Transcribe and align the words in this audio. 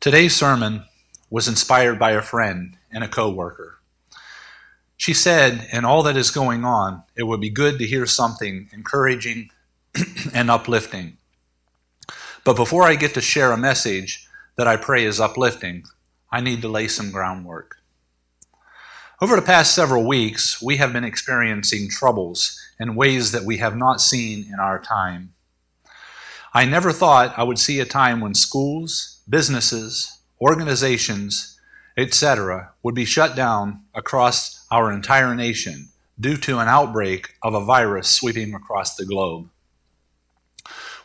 Today's 0.00 0.36
sermon 0.36 0.84
was 1.28 1.48
inspired 1.48 1.98
by 1.98 2.12
a 2.12 2.22
friend 2.22 2.76
and 2.92 3.02
a 3.02 3.08
coworker. 3.08 3.80
She 4.96 5.12
said, 5.12 5.66
in 5.72 5.84
all 5.84 6.04
that 6.04 6.16
is 6.16 6.30
going 6.30 6.64
on, 6.64 7.02
it 7.16 7.24
would 7.24 7.40
be 7.40 7.50
good 7.50 7.80
to 7.80 7.86
hear 7.86 8.06
something 8.06 8.68
encouraging 8.72 9.50
and 10.32 10.52
uplifting. 10.52 11.16
But 12.44 12.54
before 12.54 12.84
I 12.84 12.94
get 12.94 13.14
to 13.14 13.20
share 13.20 13.50
a 13.50 13.56
message 13.56 14.28
that 14.54 14.68
I 14.68 14.76
pray 14.76 15.04
is 15.04 15.18
uplifting, 15.18 15.82
I 16.30 16.42
need 16.42 16.62
to 16.62 16.68
lay 16.68 16.86
some 16.86 17.10
groundwork. 17.10 17.78
Over 19.20 19.34
the 19.34 19.42
past 19.42 19.74
several 19.74 20.06
weeks, 20.06 20.62
we 20.62 20.76
have 20.76 20.92
been 20.92 21.02
experiencing 21.02 21.90
troubles 21.90 22.56
in 22.78 22.94
ways 22.94 23.32
that 23.32 23.42
we 23.42 23.56
have 23.56 23.76
not 23.76 24.00
seen 24.00 24.46
in 24.46 24.60
our 24.60 24.78
time. 24.78 25.34
I 26.54 26.66
never 26.66 26.92
thought 26.92 27.36
I 27.36 27.42
would 27.42 27.58
see 27.58 27.80
a 27.80 27.84
time 27.84 28.20
when 28.20 28.34
schools, 28.34 29.17
businesses, 29.28 30.18
organizations, 30.40 31.58
etc., 31.96 32.72
would 32.82 32.94
be 32.94 33.04
shut 33.04 33.34
down 33.34 33.82
across 33.94 34.64
our 34.70 34.92
entire 34.92 35.34
nation 35.34 35.88
due 36.18 36.36
to 36.36 36.58
an 36.58 36.68
outbreak 36.68 37.34
of 37.42 37.54
a 37.54 37.64
virus 37.64 38.08
sweeping 38.08 38.54
across 38.54 38.96
the 38.96 39.04
globe. 39.04 39.48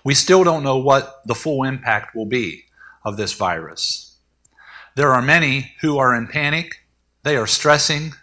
We 0.04 0.14
still 0.14 0.44
don't 0.44 0.64
know 0.64 0.78
what 0.78 1.22
the 1.26 1.36
full 1.36 1.64
impact 1.64 2.16
will 2.16 2.26
be 2.26 2.66
of 3.04 3.18
this 3.18 3.34
virus. 3.34 4.16
There 4.96 5.14
are 5.14 5.22
many 5.22 5.74
who 5.82 5.98
are 5.98 6.16
in 6.16 6.28
panic, 6.28 6.86
they 7.24 7.36
are 7.38 7.48
stressing 7.48 8.14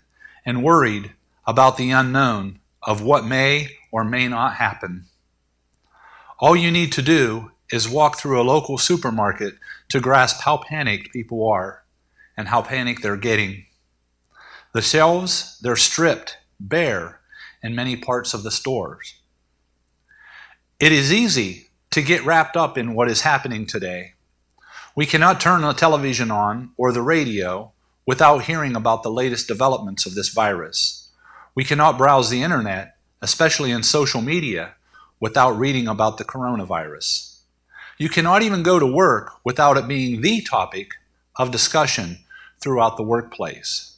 and 0.45 0.63
worried 0.63 1.13
about 1.47 1.77
the 1.77 1.91
unknown 1.91 2.61
of 2.83 3.03
what 3.03 3.25
may 3.25 3.77
or 3.91 4.05
may 4.05 4.29
not 4.29 4.55
happen. 4.55 5.07
All 6.39 6.55
you 6.55 6.71
need 6.71 6.93
to 6.93 7.03
do 7.03 7.51
is 7.73 7.89
walk 7.89 8.19
through 8.19 8.41
a 8.41 8.43
local 8.43 8.79
supermarket 8.79 9.55
to 9.89 10.01
grasp 10.01 10.41
how 10.43 10.59
panicked 10.59 11.13
people 11.13 11.49
are 11.49 11.85
and 12.37 12.49
how 12.49 12.63
panicked 12.63 13.03
they're 13.03 13.17
getting. 13.17 13.65
The 14.73 14.83
shelves, 14.83 15.59
they're 15.61 15.77
stripped 15.77 16.39
bare 16.59 17.21
in 17.63 17.75
many 17.75 17.97
parts 17.97 18.35
of 18.35 18.43
the 18.43 18.51
stores. 18.51 19.15
It 20.79 20.93
is 20.93 21.13
easy 21.13 21.69
to 21.91 22.03
get 22.03 22.25
wrapped 22.25 22.57
up 22.57 22.79
in 22.79 22.95
what 22.95 23.11
is 23.11 23.23
happening 23.23 23.67
today. 23.67 24.15
We 24.95 25.07
cannot 25.07 25.41
turn 25.41 25.63
the 25.63 25.73
television 25.73 26.31
on 26.31 26.71
or 26.77 26.93
the 26.93 27.03
radio 27.03 27.73
without 28.07 28.45
hearing 28.45 28.77
about 28.77 29.03
the 29.03 29.11
latest 29.11 29.47
developments 29.47 30.07
of 30.07 30.15
this 30.15 30.29
virus. 30.29 31.11
We 31.55 31.65
cannot 31.65 31.99
browse 31.99 32.31
the 32.31 32.43
internet, 32.43 32.97
especially 33.21 33.71
in 33.71 33.83
social 33.83 34.23
media, 34.23 34.75
without 35.21 35.59
reading 35.59 35.87
about 35.87 36.19
the 36.19 36.25
coronavirus. 36.25 37.30
You 38.01 38.09
cannot 38.09 38.41
even 38.41 38.63
go 38.63 38.79
to 38.79 38.87
work 38.87 39.33
without 39.45 39.77
it 39.77 39.87
being 39.87 40.23
the 40.23 40.41
topic 40.41 40.95
of 41.37 41.51
discussion 41.51 42.21
throughout 42.59 42.97
the 42.97 43.03
workplace. 43.03 43.97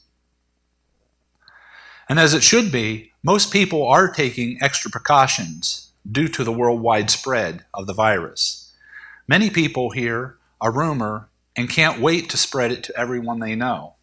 And 2.09 2.19
as 2.19 2.33
it 2.33 2.43
should 2.43 2.69
be, 2.69 3.13
most 3.23 3.53
people 3.53 3.87
are 3.87 4.11
taking 4.11 4.57
extra 4.59 4.91
precautions 4.91 5.91
due 6.11 6.27
to 6.27 6.43
the 6.43 6.51
worldwide 6.51 7.09
spread 7.11 7.63
of 7.73 7.87
the 7.87 7.93
virus. 7.93 8.73
Many 9.25 9.49
people 9.49 9.91
hear 9.91 10.35
a 10.59 10.69
rumor 10.69 11.29
and 11.55 11.69
can't 11.69 12.01
wait 12.01 12.29
to 12.31 12.37
spread 12.37 12.73
it 12.73 12.83
to 12.83 12.99
everyone 12.99 13.39
they 13.39 13.55
know. 13.55 13.93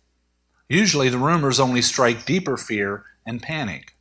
Usually, 0.66 1.10
the 1.10 1.18
rumors 1.18 1.60
only 1.60 1.82
strike 1.82 2.24
deeper 2.24 2.56
fear 2.56 3.04
and 3.26 3.42
panic. 3.42 3.92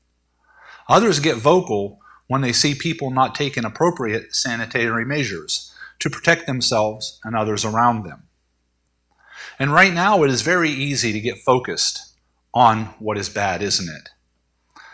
Others 0.87 1.19
get 1.19 1.35
vocal 1.35 1.99
when 2.27 2.39
they 2.39 2.53
see 2.53 2.73
people 2.73 3.11
not 3.11 3.35
taking 3.35 3.65
appropriate 3.65 4.33
sanitary 4.33 5.03
measures 5.03 5.75
to 5.99 6.09
protect 6.09 6.47
themselves 6.47 7.19
and 7.23 7.35
others 7.35 7.65
around 7.65 8.03
them. 8.03 8.23
And 9.57 9.73
right 9.73 9.93
now, 9.93 10.23
it 10.23 10.31
is 10.31 10.41
very 10.41 10.69
easy 10.69 11.11
to 11.11 11.19
get 11.19 11.39
focused 11.39 12.13
on 12.53 12.85
what 12.99 13.17
is 13.17 13.29
bad, 13.29 13.61
isn't 13.61 13.89
it? 13.89 14.09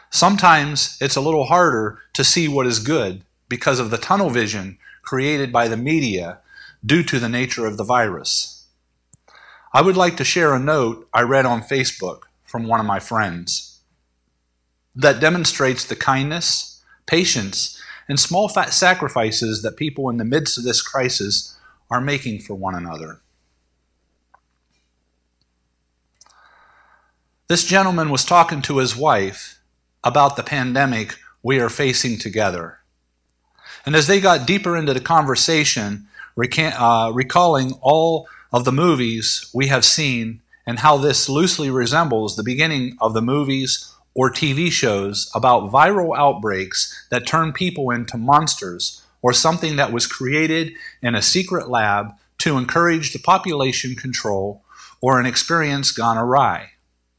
Sometimes 0.10 0.98
it's 1.00 1.16
a 1.16 1.22
little 1.22 1.46
harder 1.46 2.00
to 2.14 2.24
see 2.24 2.48
what 2.48 2.68
is 2.68 2.80
good 2.80 3.24
because 3.50 3.80
of 3.80 3.92
the 3.92 3.98
tunnel 3.98 4.30
vision 4.30 4.78
created 5.02 5.52
by 5.52 5.68
the 5.68 5.78
media 5.78 6.40
due 6.86 7.04
to 7.04 7.20
the 7.20 7.30
nature 7.30 7.66
of 7.66 7.78
the 7.78 7.84
virus. 7.84 8.66
I 9.74 9.82
would 9.82 9.98
like 9.98 10.18
to 10.18 10.24
share 10.24 10.54
a 10.54 10.60
note 10.60 11.08
I 11.14 11.22
read 11.22 11.46
on 11.46 11.62
Facebook 11.62 12.22
from 12.46 12.68
one 12.68 12.80
of 12.80 12.86
my 12.86 13.00
friends 13.00 13.82
that 14.96 15.20
demonstrates 15.20 15.84
the 15.84 15.96
kindness, 15.96 16.82
patience, 17.06 17.75
and 18.08 18.20
small 18.20 18.48
fat 18.48 18.74
sacrifices 18.74 19.62
that 19.62 19.78
people 19.78 20.10
in 20.10 20.18
the 20.18 20.26
midst 20.26 20.58
of 20.58 20.64
this 20.64 20.82
crisis 20.82 21.58
are 21.90 22.02
making 22.02 22.40
for 22.40 22.56
one 22.56 22.76
another. 22.76 23.22
This 27.48 27.64
gentleman 27.64 28.10
was 28.10 28.26
talking 28.26 28.62
to 28.64 28.78
his 28.78 28.96
wife 28.96 29.60
about 30.04 30.36
the 30.36 30.44
pandemic 30.44 31.16
we 31.44 31.60
are 31.60 31.70
facing 31.70 32.18
together. 32.18 32.80
And 33.86 33.96
as 33.96 34.08
they 34.08 34.20
got 34.20 34.48
deeper 34.48 34.76
into 34.76 34.94
the 34.94 35.00
conversation, 35.00 36.08
uh, 36.38 37.12
recalling 37.14 37.74
all 37.82 38.28
of 38.52 38.66
the 38.66 38.72
movies 38.72 39.50
we 39.54 39.68
have 39.68 39.86
seen 39.86 40.42
and 40.66 40.80
how 40.80 40.98
this 40.98 41.30
loosely 41.30 41.70
resembles 41.70 42.36
the 42.36 42.44
beginning 42.44 42.98
of 43.00 43.14
the 43.14 43.22
movies 43.22 43.95
or 44.16 44.32
TV 44.32 44.72
shows 44.72 45.30
about 45.36 45.70
viral 45.72 46.18
outbreaks 46.18 47.06
that 47.12 47.28
turn 47.28 47.54
people 47.54 47.92
into 47.92 48.18
monsters 48.18 49.04
or 49.22 49.34
something 49.34 49.76
that 49.76 49.92
was 49.92 50.08
created 50.08 50.74
in 51.02 51.14
a 51.14 51.22
secret 51.22 51.70
lab 51.70 52.12
to 52.38 52.58
encourage 52.58 53.12
the 53.12 53.20
population 53.20 53.96
control 53.96 54.64
or 55.02 55.20
an 55.20 55.26
experience 55.26 55.92
gone 55.92 56.18
awry. 56.18 56.72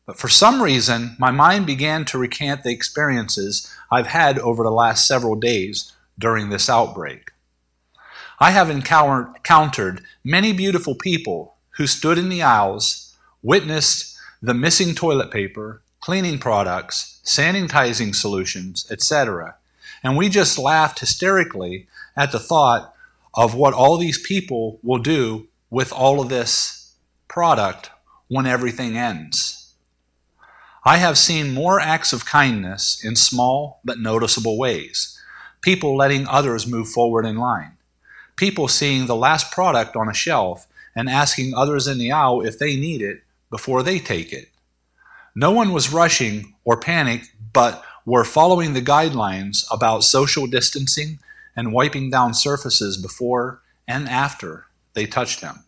But 0.06 0.19
for 0.19 0.29
some 0.29 0.62
reason, 0.62 1.17
my 1.19 1.31
mind 1.31 1.67
began 1.67 2.05
to 2.06 2.19
recant 2.19 2.62
the 2.62 2.71
experiences 2.71 3.73
I've 3.91 4.06
had 4.06 4.39
over 4.39 4.62
the 4.62 4.71
last 4.71 5.06
several 5.06 5.35
days 5.35 5.93
during 6.19 6.49
this 6.49 6.71
outbreak. 6.71 7.33
I 8.39 8.53
have 8.53 8.71
encountered 8.71 10.05
many 10.23 10.53
beautiful 10.53 10.95
people 10.95 11.56
who 11.77 11.87
stood 11.87 12.19
in 12.19 12.29
the 12.29 12.43
aisles, 12.43 13.17
witnessed 13.43 14.17
the 14.41 14.55
missing 14.55 14.95
toilet 14.95 15.31
paper, 15.31 15.83
cleaning 16.06 16.39
products, 16.39 17.21
sanitizing 17.25 18.15
solutions, 18.15 18.87
etc. 18.93 19.56
And 20.05 20.17
we 20.17 20.28
just 20.28 20.56
laughed 20.56 21.00
hysterically 21.00 21.89
at 22.17 22.31
the 22.31 22.39
thought 22.39 22.94
of 23.34 23.56
what 23.56 23.75
all 23.75 23.99
these 23.99 24.25
people 24.25 24.78
will 24.84 25.00
do 25.00 25.49
with 25.69 25.93
all 25.93 26.21
of 26.21 26.28
this 26.28 26.94
product 27.27 27.91
when 28.28 28.47
everything 28.47 28.97
ends. 28.97 29.75
I 30.84 30.99
have 30.99 31.19
seen 31.19 31.53
more 31.53 31.81
acts 31.81 32.12
of 32.12 32.25
kindness 32.25 33.05
in 33.05 33.17
small 33.17 33.81
but 33.84 33.99
noticeable 33.99 34.56
ways. 34.56 35.21
People 35.61 35.97
letting 35.97 36.28
others 36.28 36.69
move 36.69 36.88
forward 36.88 37.27
in 37.27 37.37
line. 37.37 37.78
People 38.37 38.69
seeing 38.69 39.06
the 39.06 39.17
last 39.17 39.50
product 39.50 39.97
on 39.97 40.09
a 40.09 40.15
shelf 40.15 40.69
and 40.94 41.11
asking 41.11 41.53
others 41.53 41.88
in 41.88 41.99
the 41.99 42.12
aisle 42.12 42.43
if 42.43 42.61
they 42.61 42.77
need 42.77 43.03
it 43.03 43.25
before 43.50 43.83
they 43.83 43.99
take 43.99 44.33
it. 44.33 44.50
No 45.39 45.51
one 45.51 45.75
was 45.75 45.93
rushing 45.93 46.55
or 46.65 46.81
panicked, 46.81 47.31
but 47.53 47.85
were 48.07 48.25
following 48.25 48.73
the 48.73 48.81
guidelines 48.81 49.67
about 49.71 50.03
social 50.03 50.47
distancing 50.47 51.19
and 51.55 51.75
wiping 51.75 52.09
down 52.09 52.33
surfaces 52.33 52.97
before 52.97 53.61
and 53.87 54.09
after 54.09 54.65
they 54.95 55.05
touched 55.05 55.43
them. 55.43 55.63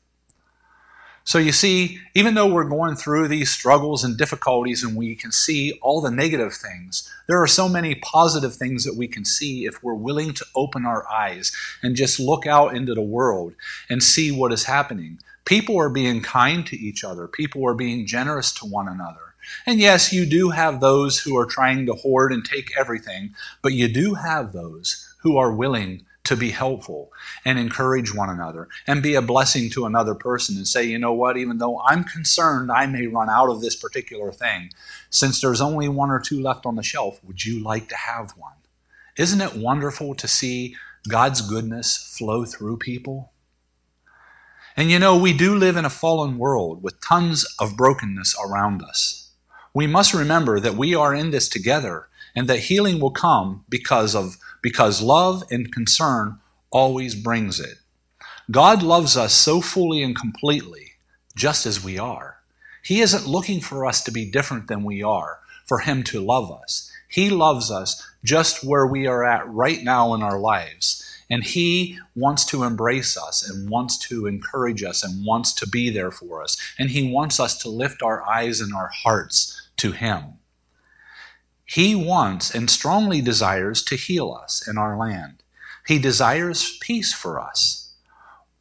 So 1.24 1.36
you 1.36 1.52
see, 1.52 2.00
even 2.14 2.32
though 2.32 2.46
we're 2.46 2.64
going 2.64 2.96
through 2.96 3.28
these 3.28 3.50
struggles 3.50 4.02
and 4.02 4.16
difficulties 4.16 4.82
and 4.82 4.96
we 4.96 5.14
can 5.14 5.32
see 5.32 5.78
all 5.82 6.00
the 6.00 6.10
negative 6.10 6.54
things, 6.54 7.06
there 7.26 7.42
are 7.42 7.46
so 7.46 7.68
many 7.68 7.94
positive 7.96 8.54
things 8.54 8.84
that 8.84 8.96
we 8.96 9.06
can 9.06 9.26
see 9.26 9.66
if 9.66 9.82
we're 9.82 9.92
willing 9.92 10.32
to 10.32 10.46
open 10.56 10.86
our 10.86 11.06
eyes 11.12 11.52
and 11.82 11.94
just 11.94 12.18
look 12.18 12.46
out 12.46 12.74
into 12.74 12.94
the 12.94 13.02
world 13.02 13.52
and 13.90 14.02
see 14.02 14.32
what 14.32 14.50
is 14.50 14.64
happening. 14.64 15.18
People 15.44 15.78
are 15.78 15.90
being 15.90 16.22
kind 16.22 16.66
to 16.68 16.76
each 16.78 17.04
other, 17.04 17.28
people 17.28 17.68
are 17.68 17.74
being 17.74 18.06
generous 18.06 18.50
to 18.54 18.64
one 18.64 18.88
another. 18.88 19.27
And 19.66 19.80
yes, 19.80 20.12
you 20.12 20.26
do 20.26 20.50
have 20.50 20.80
those 20.80 21.18
who 21.18 21.36
are 21.36 21.46
trying 21.46 21.86
to 21.86 21.94
hoard 21.94 22.32
and 22.32 22.44
take 22.44 22.76
everything, 22.78 23.34
but 23.62 23.72
you 23.72 23.88
do 23.88 24.14
have 24.14 24.52
those 24.52 25.14
who 25.20 25.36
are 25.36 25.52
willing 25.52 26.04
to 26.28 26.36
be 26.36 26.50
helpful 26.50 27.10
and 27.46 27.58
encourage 27.58 28.14
one 28.14 28.28
another 28.28 28.68
and 28.86 29.02
be 29.02 29.14
a 29.14 29.22
blessing 29.22 29.70
to 29.70 29.86
another 29.86 30.14
person 30.14 30.58
and 30.58 30.68
say, 30.68 30.84
you 30.84 30.98
know 30.98 31.14
what, 31.14 31.38
even 31.38 31.56
though 31.56 31.80
I'm 31.80 32.04
concerned 32.04 32.70
I 32.70 32.84
may 32.84 33.06
run 33.06 33.30
out 33.30 33.48
of 33.48 33.62
this 33.62 33.74
particular 33.74 34.30
thing, 34.30 34.70
since 35.08 35.40
there's 35.40 35.62
only 35.62 35.88
one 35.88 36.10
or 36.10 36.20
two 36.20 36.42
left 36.42 36.66
on 36.66 36.76
the 36.76 36.82
shelf, 36.82 37.18
would 37.24 37.46
you 37.46 37.62
like 37.62 37.88
to 37.88 37.96
have 37.96 38.32
one? 38.36 38.52
Isn't 39.16 39.40
it 39.40 39.56
wonderful 39.56 40.14
to 40.16 40.28
see 40.28 40.76
God's 41.08 41.40
goodness 41.40 41.96
flow 41.96 42.44
through 42.44 42.76
people? 42.76 43.32
And 44.76 44.90
you 44.90 44.98
know, 44.98 45.16
we 45.16 45.32
do 45.32 45.56
live 45.56 45.78
in 45.78 45.86
a 45.86 45.90
fallen 45.90 46.36
world 46.36 46.82
with 46.82 47.00
tons 47.00 47.46
of 47.58 47.76
brokenness 47.76 48.36
around 48.44 48.82
us 48.82 49.27
we 49.74 49.86
must 49.86 50.14
remember 50.14 50.60
that 50.60 50.76
we 50.76 50.94
are 50.94 51.14
in 51.14 51.30
this 51.30 51.48
together 51.48 52.08
and 52.34 52.48
that 52.48 52.60
healing 52.60 53.00
will 53.00 53.10
come 53.10 53.64
because 53.68 54.14
of 54.14 54.36
because 54.62 55.02
love 55.02 55.42
and 55.50 55.72
concern 55.72 56.38
always 56.70 57.14
brings 57.14 57.60
it. 57.60 57.78
God 58.50 58.82
loves 58.82 59.16
us 59.16 59.34
so 59.34 59.60
fully 59.60 60.02
and 60.02 60.16
completely, 60.16 60.92
just 61.36 61.66
as 61.66 61.84
we 61.84 61.98
are. 61.98 62.38
He 62.82 63.00
isn't 63.00 63.26
looking 63.26 63.60
for 63.60 63.84
us 63.84 64.02
to 64.04 64.10
be 64.10 64.30
different 64.30 64.68
than 64.68 64.84
we 64.84 65.02
are, 65.02 65.40
for 65.66 65.80
Him 65.80 66.02
to 66.04 66.24
love 66.24 66.50
us. 66.50 66.90
He 67.08 67.28
loves 67.28 67.70
us 67.70 68.06
just 68.24 68.64
where 68.64 68.86
we 68.86 69.06
are 69.06 69.24
at 69.24 69.48
right 69.48 69.82
now 69.82 70.14
in 70.14 70.22
our 70.22 70.38
lives. 70.38 71.04
And 71.30 71.44
He 71.44 71.98
wants 72.16 72.44
to 72.46 72.62
embrace 72.62 73.18
us 73.18 73.48
and 73.48 73.68
wants 73.68 73.98
to 74.08 74.26
encourage 74.26 74.82
us 74.82 75.04
and 75.04 75.26
wants 75.26 75.52
to 75.54 75.68
be 75.68 75.90
there 75.90 76.10
for 76.10 76.42
us. 76.42 76.56
And 76.78 76.90
He 76.90 77.12
wants 77.12 77.38
us 77.38 77.58
to 77.58 77.68
lift 77.68 78.02
our 78.02 78.26
eyes 78.26 78.60
and 78.60 78.74
our 78.74 78.88
hearts 78.88 79.57
to 79.78 79.92
Him. 79.92 80.34
He 81.64 81.94
wants 81.94 82.54
and 82.54 82.70
strongly 82.70 83.20
desires 83.20 83.82
to 83.84 83.96
heal 83.96 84.32
us 84.32 84.66
in 84.66 84.78
our 84.78 84.96
land. 84.96 85.42
He 85.86 85.98
desires 85.98 86.78
peace 86.80 87.12
for 87.12 87.40
us. 87.40 87.92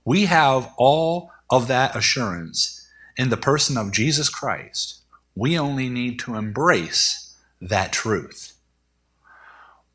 We 0.03 0.25
have 0.25 0.73
all 0.77 1.31
of 1.49 1.67
that 1.67 1.95
assurance 1.95 2.87
in 3.17 3.29
the 3.29 3.37
person 3.37 3.77
of 3.77 3.91
Jesus 3.91 4.29
Christ. 4.29 5.01
We 5.35 5.57
only 5.57 5.89
need 5.89 6.19
to 6.19 6.35
embrace 6.35 7.35
that 7.61 7.91
truth. 7.91 8.53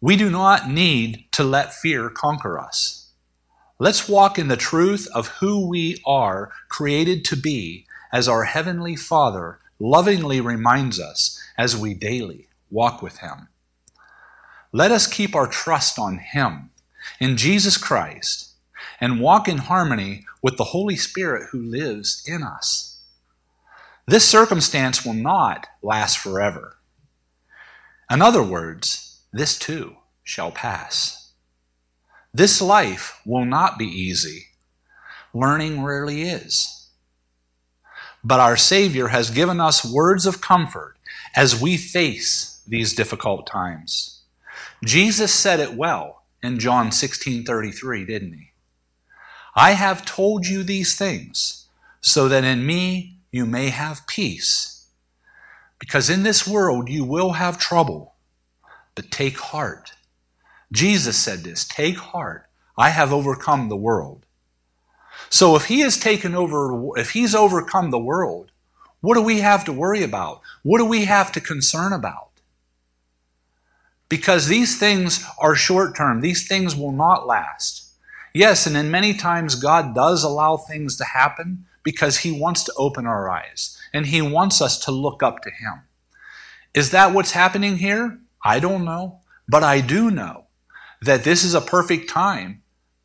We 0.00 0.16
do 0.16 0.30
not 0.30 0.69
need 0.69 1.26
to 1.32 1.44
let 1.44 1.74
fear 1.74 2.10
conquer 2.10 2.58
us. 2.58 3.10
Let's 3.78 4.08
walk 4.08 4.38
in 4.38 4.48
the 4.48 4.56
truth 4.56 5.08
of 5.14 5.28
who 5.28 5.66
we 5.66 6.00
are 6.06 6.52
created 6.69 7.24
to 7.26 7.36
be 7.36 7.86
as 8.12 8.28
our 8.28 8.44
Heavenly 8.44 8.96
Father 8.96 9.58
lovingly 9.82 10.40
reminds 10.40 11.00
us 11.00 11.38
as 11.58 11.76
we 11.76 11.93
daily 11.93 12.46
walk 12.70 13.02
with 13.02 13.19
Him. 13.19 13.49
Let 14.70 14.93
us 14.93 15.08
keep 15.08 15.34
our 15.34 15.49
trust 15.49 15.99
on 15.99 16.19
Him, 16.19 16.70
in 17.19 17.37
Jesus 17.37 17.76
Christ, 17.76 18.50
and 19.00 19.20
walk 19.20 19.49
in 19.49 19.58
harmony 19.58 20.25
with 20.40 20.56
the 20.56 20.64
Holy 20.64 20.94
Spirit 20.94 21.49
who 21.50 21.61
lives 21.61 22.23
in 22.26 22.44
us. 22.44 23.00
This 24.06 24.29
circumstance 24.29 25.05
will 25.05 25.14
not 25.14 25.67
last 25.82 26.19
forever. 26.19 26.76
In 28.08 28.23
other 28.23 28.43
words, 28.43 29.20
this 29.32 29.58
too 29.58 29.96
shall 30.23 30.52
pass. 30.52 31.32
This 32.32 32.62
life 32.62 33.20
will 33.26 33.44
not 33.44 33.79
be 33.79 33.87
easy. 33.87 34.46
Learning 35.34 35.82
rarely 35.82 36.23
is. 36.23 36.81
But 38.24 38.40
our 38.40 38.56
Savior 38.56 39.08
has 39.08 39.30
given 39.30 39.60
us 39.60 39.84
words 39.84 40.26
of 40.26 40.40
comfort 40.40 40.96
as 41.34 41.60
we 41.60 41.76
face 41.76 42.62
these 42.66 42.94
difficult 42.94 43.46
times. 43.46 44.20
Jesus 44.84 45.32
said 45.32 45.60
it 45.60 45.74
well 45.74 46.22
in 46.42 46.58
John 46.58 46.90
16:33, 46.90 48.04
didn't 48.04 48.34
he? 48.34 48.52
I 49.54 49.72
have 49.72 50.04
told 50.04 50.46
you 50.46 50.62
these 50.62 50.96
things 50.96 51.66
so 52.00 52.28
that 52.28 52.44
in 52.44 52.64
me 52.64 53.19
you 53.30 53.46
may 53.46 53.70
have 53.70 54.06
peace. 54.06 54.86
Because 55.78 56.08
in 56.08 56.22
this 56.22 56.46
world 56.46 56.88
you 56.88 57.04
will 57.04 57.32
have 57.32 57.58
trouble. 57.58 58.14
But 58.94 59.10
take 59.10 59.38
heart. 59.38 59.92
Jesus 60.70 61.16
said 61.16 61.40
this 61.40 61.64
Take 61.64 61.98
heart. 61.98 62.48
I 62.78 62.90
have 62.90 63.12
overcome 63.12 63.69
the 63.69 63.76
world. 63.76 64.26
So 65.32 65.56
if 65.56 65.64
he 65.64 65.81
has 65.81 65.96
taken 65.96 66.34
over, 66.34 66.99
if 66.99 67.12
he's 67.12 67.34
overcome 67.34 67.90
the 67.90 67.99
world, 67.99 68.52
what 69.00 69.14
do 69.14 69.23
we 69.23 69.40
have 69.40 69.64
to 69.64 69.73
worry 69.73 70.02
about? 70.02 70.43
What 70.62 70.76
do 70.76 70.84
we 70.84 71.06
have 71.06 71.32
to 71.32 71.40
concern 71.40 71.94
about? 71.94 72.29
Because 74.11 74.46
these 74.46 74.79
things 74.79 75.25
are 75.38 75.55
short 75.55 75.96
term, 75.96 76.20
these 76.20 76.46
things 76.46 76.76
will 76.76 76.93
not 76.93 77.26
last. 77.26 77.94
Yes, 78.34 78.67
and 78.67 78.76
in 78.76 78.90
many 78.90 79.14
times 79.14 79.55
God 79.55 79.94
does 79.94 80.23
allow 80.23 80.58
things 80.58 80.96
to 80.96 81.05
happen 81.05 81.64
because 81.82 82.19
He 82.19 82.38
wants 82.38 82.62
to 82.64 82.75
open 82.76 83.06
our 83.06 83.31
eyes 83.31 83.79
and 83.94 84.05
He 84.05 84.20
wants 84.20 84.61
us 84.61 84.79
to 84.81 84.90
look 84.90 85.23
up 85.23 85.40
to 85.44 85.50
Him. 85.50 85.81
Is 86.75 86.90
that 86.90 87.14
what's 87.14 87.31
happening 87.31 87.79
here? 87.79 88.19
I 88.44 88.61
don't 88.61 88.84
know. 88.84 89.20
But 89.49 89.62
I 89.62 89.81
do 89.81 90.11
know 90.11 90.44
that 91.00 91.25
this 91.25 91.43
is 91.43 91.55
a 91.55 91.62
perfect 91.62 92.11
time 92.11 92.62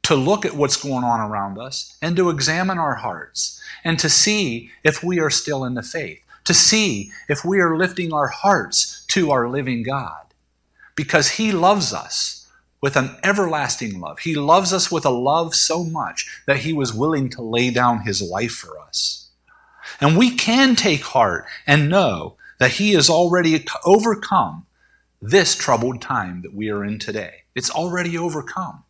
to 0.07 0.15
look 0.15 0.45
at 0.45 0.55
what's 0.55 0.81
going 0.81 1.03
on 1.03 1.19
around 1.19 1.59
us 1.59 1.97
and 2.01 2.15
to 2.15 2.29
examine 2.29 2.77
our 2.77 2.95
hearts 2.95 3.61
and 3.83 3.99
to 3.99 4.07
see 4.07 4.71
if 4.81 5.03
we 5.03 5.19
are 5.19 5.29
still 5.29 5.65
in 5.65 5.73
the 5.73 5.83
faith, 5.83 6.21
to 6.45 6.53
see 6.53 7.11
if 7.27 7.43
we 7.43 7.59
are 7.59 7.75
lifting 7.75 8.13
our 8.13 8.29
hearts 8.29 9.03
to 9.07 9.31
our 9.31 9.49
living 9.49 9.83
God. 9.83 10.27
Because 10.95 11.31
He 11.31 11.51
loves 11.51 11.91
us 11.93 12.49
with 12.79 12.95
an 12.95 13.17
everlasting 13.21 13.99
love. 13.99 14.19
He 14.19 14.33
loves 14.33 14.71
us 14.71 14.89
with 14.89 15.05
a 15.05 15.09
love 15.09 15.53
so 15.53 15.83
much 15.83 16.41
that 16.45 16.59
He 16.59 16.71
was 16.71 16.93
willing 16.93 17.27
to 17.31 17.41
lay 17.41 17.69
down 17.69 18.03
His 18.03 18.21
life 18.21 18.53
for 18.53 18.79
us. 18.79 19.27
And 19.99 20.17
we 20.17 20.31
can 20.37 20.77
take 20.77 21.01
heart 21.01 21.47
and 21.65 21.89
know 21.89 22.37
that 22.59 22.71
He 22.71 22.93
has 22.93 23.09
already 23.09 23.61
overcome 23.83 24.67
this 25.21 25.53
troubled 25.53 26.01
time 26.01 26.43
that 26.43 26.53
we 26.53 26.69
are 26.69 26.85
in 26.85 26.97
today. 26.97 27.43
It's 27.55 27.69
already 27.69 28.17
overcome. 28.17 28.85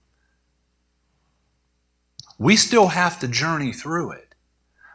We 2.38 2.56
still 2.56 2.90
have 2.90 3.20
to 3.20 3.28
journey 3.28 3.74
through 3.74 4.12
it, 4.12 4.36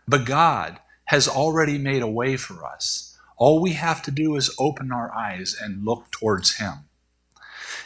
but 0.06 0.24
God 0.24 0.78
has 1.06 1.26
already 1.26 1.76
made 1.76 2.02
a 2.02 2.06
way 2.06 2.36
for 2.36 2.64
us. 2.64 3.18
All 3.36 3.60
we 3.60 3.72
have 3.72 4.02
to 4.02 4.10
do 4.12 4.36
is 4.36 4.54
open 4.58 4.92
our 4.92 5.12
eyes 5.12 5.56
and 5.60 5.84
look 5.84 6.10
towards 6.10 6.56
Him. 6.56 6.84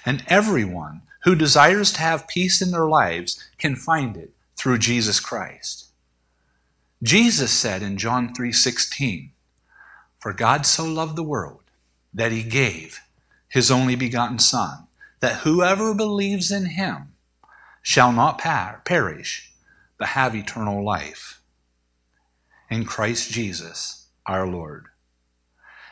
And 0.04 0.22
everyone 0.28 1.02
who 1.24 1.34
desires 1.34 1.92
to 1.92 2.00
have 2.00 2.28
peace 2.28 2.60
in 2.60 2.70
their 2.70 2.86
lives 2.86 3.42
can 3.58 3.74
find 3.74 4.16
it 4.16 4.34
through 4.56 4.78
Jesus 4.78 5.20
Christ. 5.20 5.86
Jesus 7.02 7.50
said 7.50 7.82
in 7.82 7.98
John 7.98 8.34
3:16, 8.34 9.32
"For 10.18 10.32
God 10.32 10.66
so 10.66 10.84
loved 10.84 11.16
the 11.16 11.22
world 11.22 11.62
that 12.12 12.32
he 12.32 12.42
gave 12.42 13.00
his 13.48 13.70
only 13.70 13.96
begotten 13.96 14.38
Son, 14.38 14.86
that 15.20 15.40
whoever 15.40 15.94
believes 15.94 16.50
in 16.50 16.66
him 16.66 17.12
shall 17.86 18.10
not 18.10 18.36
perish, 18.84 19.52
but 19.96 20.08
have 20.08 20.34
eternal 20.34 20.84
life. 20.84 21.40
In 22.68 22.84
Christ 22.84 23.30
Jesus 23.30 24.08
our 24.26 24.44
Lord. 24.44 24.86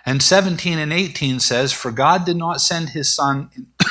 And 0.04 0.20
17 0.20 0.76
and 0.76 0.92
18 0.92 1.38
says, 1.38 1.72
For 1.72 1.92
God 1.92 2.26
did 2.26 2.36
not 2.36 2.60
send 2.60 2.88
his 2.88 3.14
Son, 3.14 3.48
in, 3.54 3.68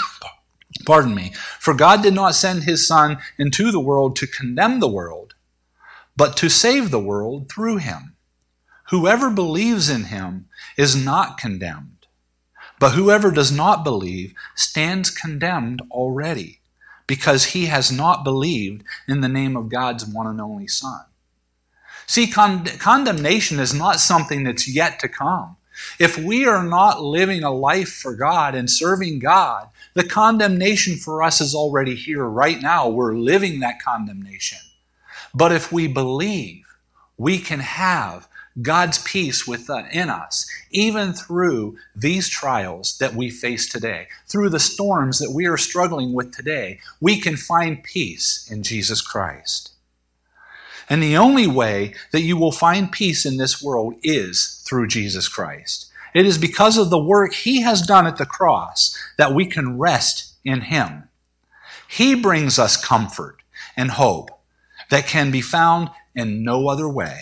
pardon 0.85 1.15
me, 1.15 1.31
for 1.61 1.73
God 1.73 2.03
did 2.03 2.13
not 2.13 2.35
send 2.35 2.63
his 2.65 2.85
Son 2.85 3.19
into 3.37 3.71
the 3.71 3.79
world 3.79 4.17
to 4.17 4.27
condemn 4.27 4.81
the 4.81 4.89
world, 4.89 5.35
but 6.17 6.35
to 6.35 6.49
save 6.49 6.91
the 6.91 6.99
world 6.99 7.49
through 7.49 7.77
him. 7.77 8.17
Whoever 8.89 9.29
believes 9.29 9.89
in 9.89 10.03
him 10.05 10.49
is 10.75 10.93
not 10.93 11.37
condemned 11.37 11.93
but 12.79 12.95
whoever 12.95 13.31
does 13.31 13.49
not 13.49 13.85
believe 13.85 14.33
stands 14.55 15.09
condemned 15.09 15.81
already, 15.89 16.59
because 17.07 17.45
he 17.45 17.65
has 17.65 17.91
not 17.91 18.23
believed 18.23 18.83
in 19.07 19.21
the 19.21 19.29
name 19.29 19.55
of 19.55 19.69
God's 19.69 20.05
one 20.05 20.27
and 20.27 20.41
only 20.41 20.67
Son. 20.67 21.01
See, 22.07 22.27
con- 22.27 22.65
condemnation 22.79 23.59
is 23.59 23.73
not 23.73 23.99
something 23.99 24.43
that's 24.43 24.67
yet 24.67 24.99
to 24.99 25.07
come. 25.07 25.57
If 25.99 26.17
we 26.17 26.45
are 26.45 26.63
not 26.63 27.01
living 27.01 27.43
a 27.43 27.51
life 27.51 27.91
for 27.91 28.15
God 28.15 28.55
and 28.55 28.69
serving 28.69 29.19
God, 29.19 29.69
the 29.95 30.03
condemnation 30.03 30.95
for 30.97 31.23
us 31.23 31.41
is 31.41 31.55
already 31.55 31.95
here 31.95 32.25
right 32.25 32.61
now. 32.61 32.89
We're 32.89 33.15
living 33.15 33.59
that 33.59 33.81
condemnation. 33.81 34.59
But 35.33 35.51
if 35.51 35.71
we 35.71 35.87
believe, 35.87 36.65
we 37.17 37.39
can 37.39 37.59
have 37.59 38.27
God's 38.61 38.99
peace 38.99 39.47
within 39.47 40.09
uh, 40.09 40.15
us, 40.15 40.47
even 40.69 41.13
through 41.13 41.77
these 41.95 42.29
trials 42.29 42.97
that 42.99 43.15
we 43.15 43.29
face 43.29 43.67
today, 43.67 44.07
through 44.27 44.49
the 44.49 44.59
storms 44.59 45.19
that 45.19 45.31
we 45.31 45.47
are 45.47 45.57
struggling 45.57 46.13
with 46.13 46.35
today, 46.35 46.79
we 47.01 47.19
can 47.19 47.35
find 47.35 47.83
peace 47.83 48.47
in 48.51 48.61
Jesus 48.61 49.01
Christ. 49.01 49.71
And 50.89 51.01
the 51.01 51.17
only 51.17 51.47
way 51.47 51.95
that 52.11 52.21
you 52.21 52.37
will 52.37 52.51
find 52.51 52.91
peace 52.91 53.25
in 53.25 53.37
this 53.37 53.61
world 53.63 53.95
is 54.03 54.61
through 54.67 54.87
Jesus 54.87 55.27
Christ. 55.27 55.89
It 56.13 56.25
is 56.25 56.37
because 56.37 56.77
of 56.77 56.89
the 56.89 56.99
work 56.99 57.33
He 57.33 57.61
has 57.61 57.81
done 57.81 58.05
at 58.05 58.17
the 58.17 58.25
cross 58.25 58.95
that 59.17 59.33
we 59.33 59.47
can 59.47 59.79
rest 59.79 60.33
in 60.45 60.61
Him. 60.61 61.09
He 61.87 62.13
brings 62.13 62.59
us 62.59 62.83
comfort 62.83 63.37
and 63.75 63.91
hope 63.91 64.29
that 64.91 65.07
can 65.07 65.31
be 65.31 65.41
found 65.41 65.89
in 66.15 66.43
no 66.43 66.67
other 66.67 66.87
way. 66.87 67.19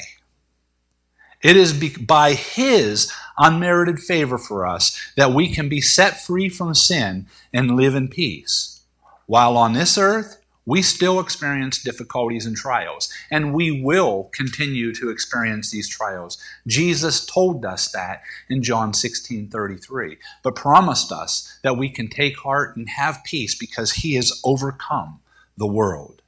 It 1.43 1.57
is 1.57 1.74
by 2.00 2.33
His 2.33 3.12
unmerited 3.38 4.00
favor 4.00 4.38
for 4.38 4.65
us 4.65 5.00
that 5.17 5.33
we 5.33 5.53
can 5.53 5.69
be 5.69 5.81
set 5.81 6.24
free 6.24 6.50
from 6.50 6.75
sin 6.75 7.27
and 7.53 7.75
live 7.75 7.95
in 7.95 8.07
peace. 8.07 8.81
While 9.25 9.57
on 9.57 9.74
this 9.74 9.98
earth, 9.98 10.38
we 10.65 10.83
still 10.83 11.19
experience 11.19 11.81
difficulties 11.81 12.45
and 12.45 12.55
trials, 12.55 13.12
and 13.31 13.53
we 13.53 13.81
will 13.81 14.29
continue 14.31 14.93
to 14.93 15.10
experience 15.10 15.71
these 15.71 15.89
trials. 15.89 16.38
Jesus 16.67 17.25
told 17.25 17.65
us 17.65 17.91
that 17.91 18.21
in 18.48 18.62
John 18.62 18.93
16 18.93 19.50
33, 19.50 20.17
but 20.43 20.55
promised 20.55 21.12
us 21.12 21.57
that 21.63 21.77
we 21.77 21.89
can 21.89 22.07
take 22.07 22.38
heart 22.38 22.77
and 22.77 22.88
have 22.89 23.24
peace 23.24 23.55
because 23.55 23.91
he 23.91 24.13
has 24.13 24.39
overcome 24.43 25.19
the 25.57 25.67
world. 25.67 26.21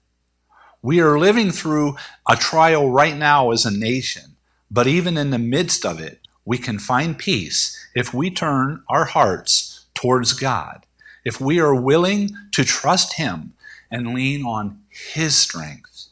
We 0.82 1.00
are 1.00 1.20
living 1.20 1.51
through 1.51 1.96
a 2.27 2.36
trial 2.36 2.89
right 2.89 3.15
now 3.15 3.51
as 3.51 3.65
a 3.65 3.72
nation, 3.72 4.33
but 4.74 4.88
even 4.88 5.18
in 5.18 5.30
the 5.30 5.38
midst 5.38 5.86
of 5.86 6.00
it, 6.00 6.20
we 6.46 6.58
can 6.58 6.80
find 6.80 7.18
peace 7.18 7.77
if 7.94 8.12
we 8.12 8.32
turn 8.32 8.84
our 8.89 9.06
hearts 9.06 9.86
towards 9.94 10.34
God, 10.34 10.88
if 11.24 11.39
we 11.39 11.60
are 11.60 11.75
willing 11.75 12.32
to 12.51 12.65
trust 12.65 13.13
Him 13.13 13.53
and 13.92 14.15
lean 14.15 14.44
on 14.44 14.82
His 14.89 15.36
strength. 15.36 16.08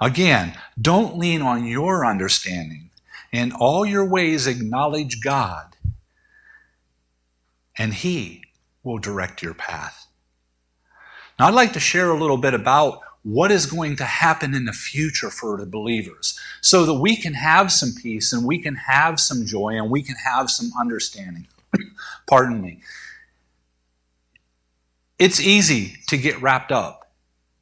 Again, 0.00 0.56
don't 0.80 1.18
lean 1.18 1.42
on 1.42 1.66
your 1.66 2.06
understanding. 2.06 2.90
In 3.30 3.52
all 3.52 3.84
your 3.84 4.04
ways, 4.06 4.46
acknowledge 4.46 5.20
God, 5.22 5.76
and 7.76 7.92
He 7.92 8.42
will 8.82 8.98
direct 8.98 9.42
your 9.42 9.54
path. 9.54 10.06
Now, 11.38 11.48
I'd 11.48 11.54
like 11.54 11.74
to 11.74 11.80
share 11.80 12.10
a 12.10 12.18
little 12.18 12.38
bit 12.38 12.54
about 12.54 13.00
what 13.26 13.50
is 13.50 13.66
going 13.66 13.96
to 13.96 14.04
happen 14.04 14.54
in 14.54 14.66
the 14.66 14.72
future 14.72 15.30
for 15.30 15.56
the 15.56 15.66
believers 15.66 16.38
so 16.60 16.86
that 16.86 16.94
we 16.94 17.16
can 17.16 17.34
have 17.34 17.72
some 17.72 17.92
peace 18.00 18.32
and 18.32 18.46
we 18.46 18.56
can 18.56 18.76
have 18.76 19.18
some 19.18 19.44
joy 19.44 19.70
and 19.70 19.90
we 19.90 20.00
can 20.00 20.14
have 20.14 20.48
some 20.48 20.70
understanding. 20.78 21.44
Pardon 22.28 22.62
me. 22.62 22.78
It's 25.18 25.40
easy 25.40 25.96
to 26.06 26.16
get 26.16 26.40
wrapped 26.40 26.70
up 26.70 27.10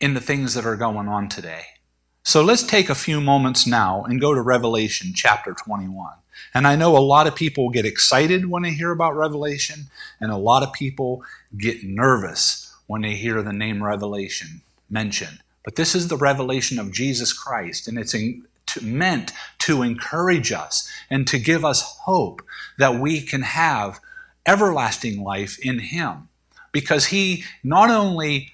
in 0.00 0.12
the 0.12 0.20
things 0.20 0.52
that 0.52 0.66
are 0.66 0.76
going 0.76 1.08
on 1.08 1.30
today. 1.30 1.62
So 2.24 2.42
let's 2.42 2.62
take 2.62 2.90
a 2.90 2.94
few 2.94 3.22
moments 3.22 3.66
now 3.66 4.04
and 4.04 4.20
go 4.20 4.34
to 4.34 4.42
Revelation 4.42 5.12
chapter 5.14 5.54
21. 5.54 6.12
And 6.52 6.66
I 6.66 6.76
know 6.76 6.94
a 6.94 6.98
lot 6.98 7.26
of 7.26 7.34
people 7.34 7.70
get 7.70 7.86
excited 7.86 8.50
when 8.50 8.64
they 8.64 8.72
hear 8.72 8.90
about 8.90 9.16
Revelation, 9.16 9.86
and 10.20 10.30
a 10.30 10.36
lot 10.36 10.62
of 10.62 10.74
people 10.74 11.22
get 11.56 11.84
nervous 11.84 12.70
when 12.86 13.00
they 13.00 13.14
hear 13.14 13.40
the 13.40 13.52
name 13.52 13.82
Revelation 13.82 14.60
mentioned. 14.90 15.38
But 15.64 15.76
this 15.76 15.94
is 15.94 16.08
the 16.08 16.16
revelation 16.16 16.78
of 16.78 16.92
Jesus 16.92 17.32
Christ, 17.32 17.88
and 17.88 17.98
it's 17.98 18.14
in, 18.14 18.46
to, 18.66 18.84
meant 18.84 19.32
to 19.60 19.82
encourage 19.82 20.52
us 20.52 20.88
and 21.10 21.26
to 21.26 21.38
give 21.38 21.64
us 21.64 21.82
hope 22.02 22.42
that 22.78 23.00
we 23.00 23.20
can 23.20 23.42
have 23.42 23.98
everlasting 24.46 25.22
life 25.22 25.58
in 25.58 25.78
Him. 25.78 26.28
Because 26.70 27.06
He 27.06 27.44
not 27.62 27.90
only 27.90 28.52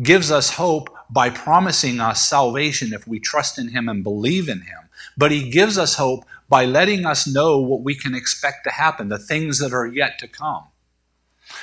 gives 0.00 0.30
us 0.30 0.50
hope 0.50 0.94
by 1.10 1.30
promising 1.30 2.00
us 2.00 2.28
salvation 2.28 2.92
if 2.92 3.06
we 3.06 3.18
trust 3.18 3.58
in 3.58 3.68
Him 3.68 3.88
and 3.88 4.04
believe 4.04 4.48
in 4.48 4.60
Him, 4.60 4.88
but 5.16 5.32
He 5.32 5.50
gives 5.50 5.76
us 5.76 5.96
hope 5.96 6.24
by 6.48 6.64
letting 6.64 7.04
us 7.04 7.26
know 7.26 7.58
what 7.58 7.82
we 7.82 7.94
can 7.94 8.14
expect 8.14 8.64
to 8.64 8.70
happen, 8.70 9.08
the 9.08 9.18
things 9.18 9.58
that 9.58 9.72
are 9.72 9.86
yet 9.86 10.18
to 10.20 10.28
come. 10.28 10.64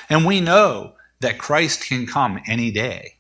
And 0.10 0.26
we 0.26 0.42
know 0.42 0.94
that 1.22 1.38
Christ 1.38 1.88
can 1.88 2.06
come 2.06 2.42
any 2.48 2.72
day. 2.72 3.16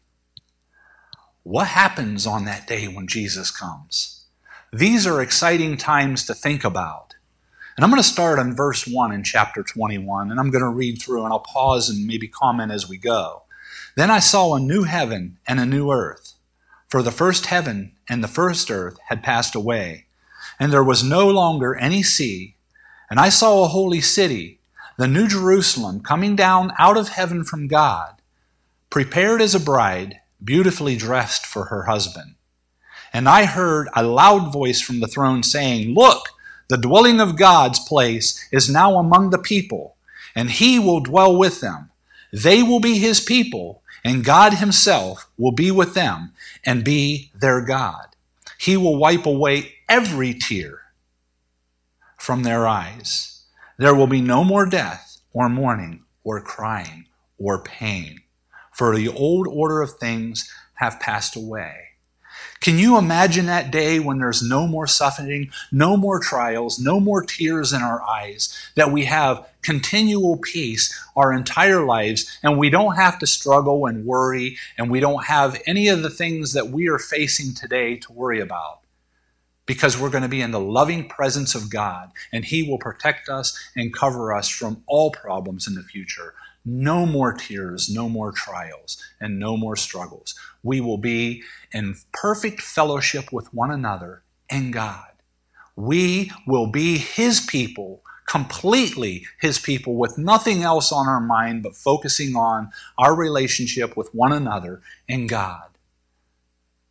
What 1.43 1.67
happens 1.67 2.25
on 2.25 2.45
that 2.45 2.67
day 2.67 2.87
when 2.87 3.05
Jesus 3.05 3.51
comes? 3.51 4.27
These 4.71 5.05
are 5.05 5.21
exciting 5.21 5.75
times 5.75 6.25
to 6.25 6.33
think 6.33 6.63
about. 6.63 7.15
And 7.75 7.83
I'm 7.83 7.91
going 7.91 8.01
to 8.01 8.07
start 8.07 8.39
on 8.39 8.55
verse 8.55 8.87
1 8.87 9.11
in 9.11 9.25
chapter 9.25 9.61
21, 9.61 10.31
and 10.31 10.39
I'm 10.39 10.51
going 10.51 10.63
to 10.63 10.69
read 10.69 11.01
through, 11.01 11.25
and 11.25 11.33
I'll 11.33 11.39
pause 11.39 11.89
and 11.89 12.07
maybe 12.07 12.29
comment 12.29 12.71
as 12.71 12.87
we 12.87 12.95
go. 12.95 13.41
Then 13.97 14.09
I 14.09 14.19
saw 14.19 14.55
a 14.55 14.59
new 14.61 14.83
heaven 14.83 15.37
and 15.45 15.59
a 15.59 15.65
new 15.65 15.91
earth, 15.91 16.35
for 16.87 17.01
the 17.01 17.11
first 17.11 17.47
heaven 17.47 17.91
and 18.07 18.23
the 18.23 18.29
first 18.29 18.71
earth 18.71 18.97
had 19.09 19.21
passed 19.21 19.53
away, 19.53 20.05
and 20.61 20.71
there 20.71 20.81
was 20.81 21.03
no 21.03 21.27
longer 21.29 21.75
any 21.75 22.03
sea. 22.03 22.55
And 23.09 23.19
I 23.19 23.27
saw 23.27 23.65
a 23.65 23.67
holy 23.67 23.99
city, 23.99 24.61
the 24.97 25.09
new 25.09 25.27
Jerusalem, 25.27 25.99
coming 25.99 26.37
down 26.37 26.71
out 26.79 26.95
of 26.95 27.09
heaven 27.09 27.43
from 27.43 27.67
God, 27.67 28.21
prepared 28.89 29.41
as 29.41 29.53
a 29.53 29.59
bride 29.59 30.21
beautifully 30.43 30.95
dressed 30.95 31.45
for 31.45 31.65
her 31.65 31.83
husband. 31.83 32.35
And 33.11 33.29
I 33.29 33.45
heard 33.45 33.89
a 33.95 34.03
loud 34.03 34.51
voice 34.51 34.81
from 34.81 34.99
the 34.99 35.07
throne 35.07 35.43
saying, 35.43 35.93
Look, 35.93 36.29
the 36.67 36.77
dwelling 36.77 37.19
of 37.19 37.37
God's 37.37 37.79
place 37.79 38.47
is 38.51 38.69
now 38.69 38.97
among 38.97 39.29
the 39.29 39.37
people, 39.37 39.95
and 40.35 40.49
he 40.49 40.79
will 40.79 40.99
dwell 40.99 41.37
with 41.37 41.61
them. 41.61 41.91
They 42.31 42.63
will 42.63 42.79
be 42.79 42.97
his 42.97 43.19
people, 43.19 43.83
and 44.03 44.25
God 44.25 44.53
himself 44.53 45.29
will 45.37 45.51
be 45.51 45.69
with 45.69 45.93
them 45.93 46.33
and 46.65 46.83
be 46.83 47.31
their 47.35 47.61
God. 47.61 48.07
He 48.57 48.75
will 48.75 48.97
wipe 48.97 49.25
away 49.25 49.75
every 49.87 50.33
tear 50.33 50.79
from 52.17 52.41
their 52.43 52.67
eyes. 52.67 53.43
There 53.77 53.93
will 53.93 54.07
be 54.07 54.21
no 54.21 54.43
more 54.43 54.65
death, 54.65 55.19
or 55.33 55.49
mourning, 55.49 56.03
or 56.23 56.41
crying, 56.41 57.05
or 57.37 57.61
pain 57.63 58.22
for 58.73 58.95
the 58.95 59.09
old 59.09 59.47
order 59.47 59.81
of 59.81 59.97
things 59.97 60.51
have 60.75 60.99
passed 60.99 61.35
away. 61.35 61.93
Can 62.63 62.79
you 62.79 62.97
imagine 62.97 63.47
that 63.47 63.71
day 63.71 63.99
when 63.99 64.19
there's 64.19 64.41
no 64.41 64.67
more 64.67 64.87
suffering, 64.87 65.51
no 65.71 65.97
more 65.97 66.19
trials, 66.19 66.79
no 66.79 66.97
more 66.97 67.21
tears 67.21 67.73
in 67.73 67.81
our 67.81 68.01
eyes, 68.03 68.57
that 68.75 68.89
we 68.89 69.03
have 69.03 69.45
continual 69.61 70.37
peace 70.37 70.97
our 71.15 71.33
entire 71.33 71.83
lives, 71.85 72.39
and 72.41 72.57
we 72.57 72.69
don't 72.69 72.95
have 72.95 73.19
to 73.19 73.27
struggle 73.27 73.85
and 73.85 74.05
worry, 74.05 74.57
and 74.77 74.89
we 74.89 75.01
don't 75.01 75.25
have 75.25 75.61
any 75.67 75.89
of 75.89 76.03
the 76.03 76.09
things 76.09 76.53
that 76.53 76.69
we 76.69 76.87
are 76.87 76.99
facing 76.99 77.53
today 77.53 77.97
to 77.97 78.13
worry 78.13 78.39
about? 78.39 78.79
Because 79.65 79.99
we're 79.99 80.09
going 80.09 80.23
to 80.23 80.29
be 80.29 80.41
in 80.41 80.51
the 80.51 80.59
loving 80.59 81.09
presence 81.09 81.55
of 81.55 81.69
God, 81.69 82.11
and 82.31 82.45
He 82.45 82.63
will 82.63 82.77
protect 82.77 83.27
us 83.27 83.57
and 83.75 83.93
cover 83.93 84.33
us 84.33 84.47
from 84.47 84.83
all 84.87 85.11
problems 85.11 85.67
in 85.67 85.75
the 85.75 85.83
future. 85.83 86.33
No 86.65 87.05
more 87.05 87.33
tears, 87.33 87.89
no 87.89 88.07
more 88.07 88.31
trials, 88.31 89.01
and 89.19 89.37
no 89.37 89.57
more 89.57 89.75
struggles. 89.75 90.33
We 90.63 90.79
will 90.79 90.97
be 90.97 91.43
in 91.73 91.95
perfect 92.13 92.61
fellowship 92.61 93.33
with 93.33 93.53
one 93.53 93.71
another 93.71 94.23
and 94.49 94.71
God. 94.71 95.09
We 95.75 96.31
will 96.47 96.67
be 96.67 96.97
His 96.97 97.41
people, 97.41 98.01
completely 98.27 99.25
His 99.41 99.59
people, 99.59 99.95
with 99.95 100.17
nothing 100.17 100.63
else 100.63 100.91
on 100.91 101.07
our 101.07 101.19
mind 101.19 101.63
but 101.63 101.75
focusing 101.75 102.35
on 102.35 102.71
our 102.97 103.13
relationship 103.13 103.97
with 103.97 104.13
one 104.13 104.31
another 104.31 104.81
and 105.09 105.27
God. 105.27 105.69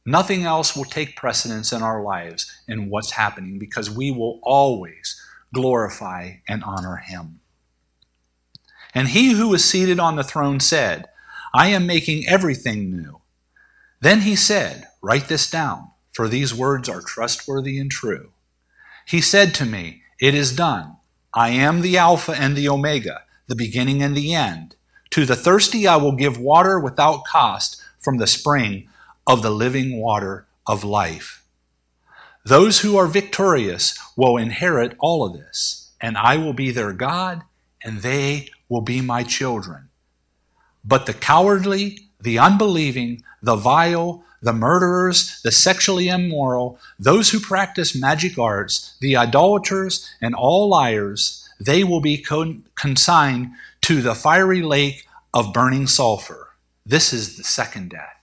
Nothing 0.04 0.42
else 0.42 0.76
will 0.76 0.84
take 0.84 1.16
precedence 1.16 1.72
in 1.72 1.80
our 1.80 2.02
lives 2.02 2.50
in 2.66 2.90
what's 2.90 3.12
happening 3.12 3.58
because 3.58 3.88
we 3.88 4.10
will 4.10 4.40
always 4.42 5.18
glorify 5.54 6.32
and 6.48 6.64
honor 6.64 6.96
Him. 6.96 7.40
And 8.94 9.08
he 9.08 9.32
who 9.32 9.48
was 9.48 9.64
seated 9.64 9.98
on 9.98 10.16
the 10.16 10.24
throne 10.24 10.60
said, 10.60 11.06
I 11.54 11.68
am 11.68 11.86
making 11.86 12.26
everything 12.26 12.90
new. 12.90 13.20
Then 14.00 14.22
he 14.22 14.36
said, 14.36 14.88
Write 15.02 15.28
this 15.28 15.50
down, 15.50 15.90
for 16.12 16.28
these 16.28 16.54
words 16.54 16.88
are 16.88 17.00
trustworthy 17.00 17.78
and 17.78 17.90
true. 17.90 18.32
He 19.06 19.20
said 19.20 19.54
to 19.54 19.64
me, 19.64 20.02
It 20.20 20.34
is 20.34 20.54
done. 20.54 20.96
I 21.34 21.50
am 21.50 21.80
the 21.80 21.96
Alpha 21.96 22.32
and 22.32 22.56
the 22.56 22.68
Omega, 22.68 23.22
the 23.46 23.56
beginning 23.56 24.02
and 24.02 24.16
the 24.16 24.34
end. 24.34 24.76
To 25.10 25.24
the 25.26 25.36
thirsty 25.36 25.86
I 25.86 25.96
will 25.96 26.12
give 26.16 26.38
water 26.38 26.78
without 26.78 27.24
cost 27.24 27.82
from 28.00 28.18
the 28.18 28.26
spring 28.26 28.88
of 29.26 29.42
the 29.42 29.50
living 29.50 29.98
water 29.98 30.46
of 30.66 30.84
life. 30.84 31.42
Those 32.44 32.80
who 32.80 32.96
are 32.96 33.06
victorious 33.06 33.98
will 34.16 34.36
inherit 34.36 34.96
all 34.98 35.24
of 35.24 35.34
this, 35.34 35.90
and 36.00 36.18
I 36.18 36.36
will 36.38 36.52
be 36.52 36.70
their 36.70 36.92
God, 36.92 37.42
and 37.84 38.02
they 38.02 38.48
will 38.72 38.80
be 38.80 39.02
my 39.02 39.22
children. 39.22 39.90
But 40.82 41.04
the 41.04 41.12
cowardly, 41.12 42.08
the 42.18 42.38
unbelieving, 42.38 43.22
the 43.42 43.54
vile, 43.54 44.24
the 44.40 44.54
murderers, 44.54 45.40
the 45.42 45.52
sexually 45.52 46.08
immoral, 46.08 46.78
those 46.98 47.30
who 47.30 47.38
practice 47.38 47.94
magic 47.94 48.38
arts, 48.38 48.96
the 49.00 49.14
idolaters, 49.14 50.08
and 50.22 50.34
all 50.34 50.68
liars, 50.68 51.46
they 51.60 51.84
will 51.84 52.00
be 52.00 52.24
consigned 52.74 53.50
to 53.82 54.00
the 54.00 54.14
fiery 54.14 54.62
lake 54.62 55.06
of 55.34 55.52
burning 55.52 55.86
sulfur. 55.86 56.48
This 56.86 57.12
is 57.12 57.36
the 57.36 57.44
second 57.44 57.90
death. 57.90 58.16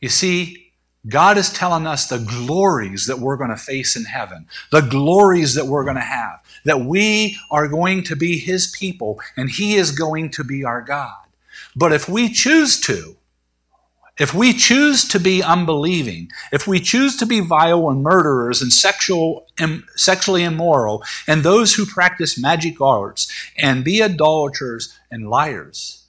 You 0.00 0.10
see, 0.10 0.63
God 1.06 1.36
is 1.36 1.52
telling 1.52 1.86
us 1.86 2.06
the 2.06 2.18
glories 2.18 3.06
that 3.06 3.18
we're 3.18 3.36
going 3.36 3.50
to 3.50 3.56
face 3.56 3.94
in 3.94 4.04
heaven, 4.04 4.46
the 4.72 4.80
glories 4.80 5.54
that 5.54 5.66
we're 5.66 5.84
going 5.84 5.96
to 5.96 6.02
have, 6.02 6.40
that 6.64 6.80
we 6.80 7.38
are 7.50 7.68
going 7.68 8.02
to 8.04 8.16
be 8.16 8.38
His 8.38 8.68
people 8.68 9.20
and 9.36 9.50
He 9.50 9.74
is 9.74 9.90
going 9.90 10.30
to 10.30 10.44
be 10.44 10.64
our 10.64 10.80
God. 10.80 11.16
But 11.76 11.92
if 11.92 12.08
we 12.08 12.30
choose 12.30 12.80
to, 12.82 13.16
if 14.16 14.32
we 14.32 14.52
choose 14.52 15.06
to 15.08 15.18
be 15.18 15.42
unbelieving, 15.42 16.30
if 16.52 16.68
we 16.68 16.78
choose 16.78 17.16
to 17.16 17.26
be 17.26 17.40
vile 17.40 17.90
and 17.90 18.02
murderers 18.02 18.62
and 18.62 18.72
sexual, 18.72 19.46
Im, 19.58 19.84
sexually 19.96 20.44
immoral, 20.44 21.02
and 21.26 21.42
those 21.42 21.74
who 21.74 21.84
practice 21.84 22.38
magic 22.38 22.80
arts 22.80 23.30
and 23.58 23.84
be 23.84 24.02
idolaters 24.02 24.96
and 25.10 25.28
liars, 25.28 26.04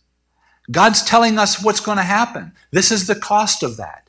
God's 0.70 1.04
telling 1.04 1.40
us 1.40 1.64
what's 1.64 1.80
going 1.80 1.98
to 1.98 2.04
happen. 2.04 2.52
This 2.72 2.92
is 2.92 3.08
the 3.08 3.16
cost 3.16 3.64
of 3.64 3.78
that. 3.78 4.05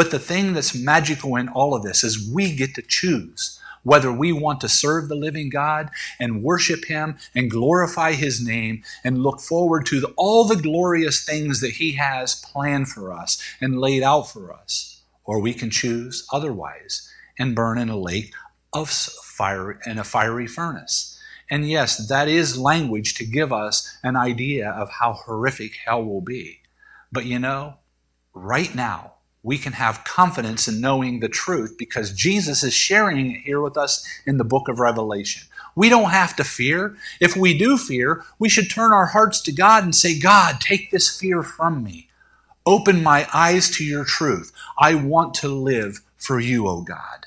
But 0.00 0.12
the 0.12 0.18
thing 0.18 0.54
that's 0.54 0.74
magical 0.74 1.36
in 1.36 1.50
all 1.50 1.74
of 1.74 1.82
this 1.82 2.02
is 2.02 2.32
we 2.32 2.56
get 2.56 2.74
to 2.76 2.80
choose 2.80 3.60
whether 3.82 4.10
we 4.10 4.32
want 4.32 4.62
to 4.62 4.68
serve 4.68 5.10
the 5.10 5.14
living 5.14 5.50
God 5.50 5.90
and 6.18 6.42
worship 6.42 6.86
Him 6.86 7.18
and 7.34 7.50
glorify 7.50 8.12
His 8.12 8.42
name 8.42 8.82
and 9.04 9.22
look 9.22 9.40
forward 9.40 9.84
to 9.86 10.00
the, 10.00 10.08
all 10.16 10.44
the 10.44 10.56
glorious 10.56 11.22
things 11.22 11.60
that 11.60 11.72
He 11.72 11.92
has 11.96 12.34
planned 12.34 12.88
for 12.88 13.12
us 13.12 13.42
and 13.60 13.78
laid 13.78 14.02
out 14.02 14.22
for 14.22 14.54
us. 14.54 15.02
or 15.24 15.38
we 15.38 15.52
can 15.52 15.68
choose 15.68 16.26
otherwise 16.32 17.06
and 17.38 17.54
burn 17.54 17.76
in 17.76 17.90
a 17.90 17.98
lake 17.98 18.32
of 18.72 18.88
fire 18.88 19.72
in 19.84 19.98
a 19.98 20.04
fiery 20.04 20.46
furnace. 20.46 21.20
And 21.50 21.68
yes, 21.68 22.08
that 22.08 22.26
is 22.26 22.56
language 22.56 23.16
to 23.16 23.26
give 23.26 23.52
us 23.52 23.98
an 24.02 24.16
idea 24.16 24.70
of 24.70 24.88
how 24.88 25.12
horrific 25.12 25.72
hell 25.84 26.02
will 26.02 26.22
be. 26.22 26.60
But 27.12 27.26
you 27.26 27.38
know, 27.38 27.74
right 28.32 28.74
now, 28.74 29.16
we 29.42 29.56
can 29.56 29.72
have 29.72 30.04
confidence 30.04 30.68
in 30.68 30.80
knowing 30.80 31.20
the 31.20 31.28
truth 31.28 31.76
because 31.78 32.12
Jesus 32.12 32.62
is 32.62 32.74
sharing 32.74 33.30
it 33.30 33.40
here 33.40 33.60
with 33.60 33.76
us 33.76 34.06
in 34.26 34.36
the 34.36 34.44
book 34.44 34.68
of 34.68 34.80
Revelation. 34.80 35.48
We 35.74 35.88
don't 35.88 36.10
have 36.10 36.36
to 36.36 36.44
fear. 36.44 36.96
If 37.20 37.36
we 37.36 37.56
do 37.56 37.78
fear, 37.78 38.24
we 38.38 38.48
should 38.48 38.70
turn 38.70 38.92
our 38.92 39.06
hearts 39.06 39.40
to 39.42 39.52
God 39.52 39.84
and 39.84 39.94
say, 39.94 40.18
God, 40.18 40.60
take 40.60 40.90
this 40.90 41.18
fear 41.18 41.42
from 41.42 41.82
me. 41.82 42.08
Open 42.66 43.02
my 43.02 43.26
eyes 43.32 43.70
to 43.76 43.84
your 43.84 44.04
truth. 44.04 44.52
I 44.78 44.94
want 44.94 45.34
to 45.36 45.48
live 45.48 46.00
for 46.16 46.38
you, 46.38 46.68
O 46.68 46.82
God. 46.82 47.26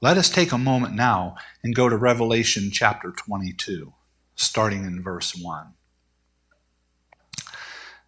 Let 0.00 0.18
us 0.18 0.30
take 0.30 0.52
a 0.52 0.58
moment 0.58 0.94
now 0.94 1.36
and 1.62 1.74
go 1.74 1.88
to 1.88 1.96
Revelation 1.96 2.70
chapter 2.70 3.10
22, 3.10 3.92
starting 4.36 4.84
in 4.84 5.02
verse 5.02 5.34
1. 5.34 5.74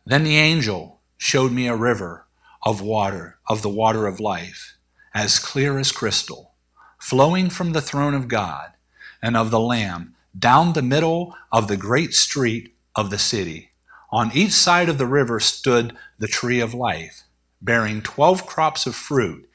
Then 0.06 0.25
the 0.25 0.37
angel 0.37 1.00
showed 1.16 1.52
me 1.52 1.66
a 1.66 1.76
river 1.76 2.26
of 2.64 2.80
water, 2.80 3.38
of 3.49 3.62
the 3.62 3.68
water 3.68 4.06
of 4.06 4.20
life, 4.20 4.76
as 5.14 5.38
clear 5.38 5.78
as 5.78 5.90
crystal, 5.92 6.52
flowing 6.99 7.50
from 7.50 7.73
the 7.73 7.80
throne 7.80 8.14
of 8.14 8.28
God 8.28 8.73
and 9.20 9.37
of 9.37 9.50
the 9.50 9.61
Lamb 9.61 10.14
down 10.38 10.73
the 10.73 10.82
middle 10.82 11.35
of 11.50 11.66
the 11.66 11.76
great 11.76 12.14
street 12.14 12.75
of 12.94 13.11
the 13.11 13.18
city. 13.18 13.70
On 14.11 14.30
each 14.32 14.52
side 14.52 14.88
of 14.88 14.99
the 14.99 15.06
river 15.06 15.40
stood 15.40 15.97
the 16.18 16.28
tree 16.28 16.61
of 16.61 16.73
life, 16.73 17.25
bearing 17.61 18.00
twelve 18.00 18.47
crops 18.47 18.87
of 18.87 18.94
fruit, 18.94 19.49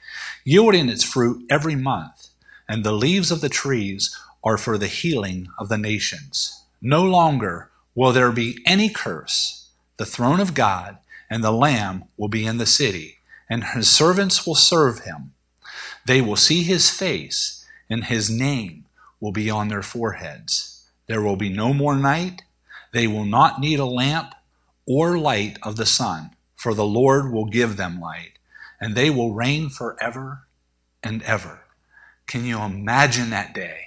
yielding 0.44 0.90
its 0.90 1.04
fruit 1.04 1.46
every 1.50 1.76
month 1.76 2.30
and 2.68 2.84
the 2.84 2.92
leaves 2.92 3.32
of 3.32 3.42
the 3.42 3.50
trees 3.50 4.18
are 4.44 4.58
for 4.58 4.78
the 4.78 4.88
healing 4.88 5.48
of 5.60 5.70
the 5.70 5.78
nations. 5.78 6.63
No 6.86 7.06
longer 7.06 7.72
will 7.96 8.12
there 8.12 8.34
be 8.34 8.62
any 8.66 8.90
curse. 8.90 9.70
The 9.96 10.06
throne 10.06 10.42
of 10.42 10.54
God 10.54 10.98
and 11.30 11.42
the 11.42 11.52
Lamb 11.52 12.04
will 12.18 12.28
be 12.28 12.46
in 12.46 12.58
the 12.58 12.66
city, 12.66 13.20
and 13.50 13.64
his 13.64 13.90
servants 13.90 14.46
will 14.46 14.54
serve 14.56 15.06
him. 15.06 15.34
They 16.06 16.20
will 16.20 16.36
see 16.36 16.62
his 16.62 16.90
face, 16.90 17.66
and 17.90 18.04
his 18.04 18.30
name 18.30 18.84
will 19.22 19.32
be 19.32 19.50
on 19.50 19.70
their 19.70 19.82
foreheads. 19.82 20.84
There 21.08 21.22
will 21.22 21.38
be 21.38 21.48
no 21.48 21.74
more 21.74 21.96
night. 21.96 22.42
They 22.92 23.08
will 23.08 23.24
not 23.24 23.62
need 23.62 23.80
a 23.80 23.86
lamp 23.86 24.36
or 24.86 25.18
light 25.18 25.60
of 25.64 25.78
the 25.78 25.86
sun, 25.86 26.32
for 26.58 26.74
the 26.74 26.86
Lord 26.86 27.32
will 27.32 27.46
give 27.46 27.78
them 27.78 28.02
light, 28.02 28.34
and 28.82 28.94
they 28.94 29.10
will 29.10 29.34
reign 29.34 29.70
forever 29.70 30.48
and 31.02 31.24
ever. 31.24 31.62
Can 32.28 32.44
you 32.44 32.60
imagine 32.60 33.30
that 33.30 33.54
day 33.54 33.86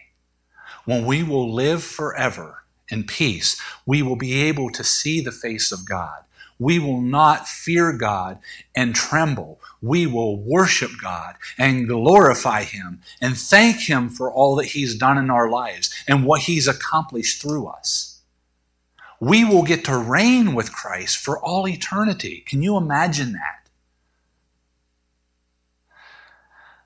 when 0.87 1.05
we 1.05 1.23
will 1.23 1.53
live 1.53 1.85
forever 1.85 2.63
in 2.89 3.05
peace? 3.05 3.61
We 3.85 4.03
will 4.03 4.17
be 4.17 4.43
able 4.43 4.71
to 4.71 4.85
see 4.85 5.21
the 5.21 5.33
face 5.33 5.73
of 5.73 5.89
God. 5.89 6.23
We 6.59 6.79
will 6.79 7.01
not 7.01 7.47
fear 7.47 7.93
God 7.93 8.39
and 8.75 8.95
tremble. 8.95 9.61
We 9.83 10.07
will 10.07 10.39
worship 10.39 10.91
God 11.03 11.35
and 11.59 11.87
glorify 11.87 12.63
Him 12.63 13.03
and 13.21 13.37
thank 13.37 13.81
Him 13.81 14.09
for 14.09 14.33
all 14.33 14.57
that 14.57 14.67
He's 14.67 14.95
done 14.95 15.19
in 15.19 15.31
our 15.31 15.51
lives 15.51 15.93
and 16.09 16.25
what 16.25 16.43
He's 16.43 16.67
accomplished 16.67 17.43
through 17.43 17.67
us. 17.67 18.21
We 19.21 19.45
will 19.45 19.63
get 19.63 19.85
to 19.87 19.97
reign 19.97 20.55
with 20.55 20.73
Christ 20.73 21.19
for 21.19 21.39
all 21.39 21.69
eternity. 21.69 22.43
Can 22.47 22.63
you 22.63 22.77
imagine 22.77 23.33
that? 23.33 23.69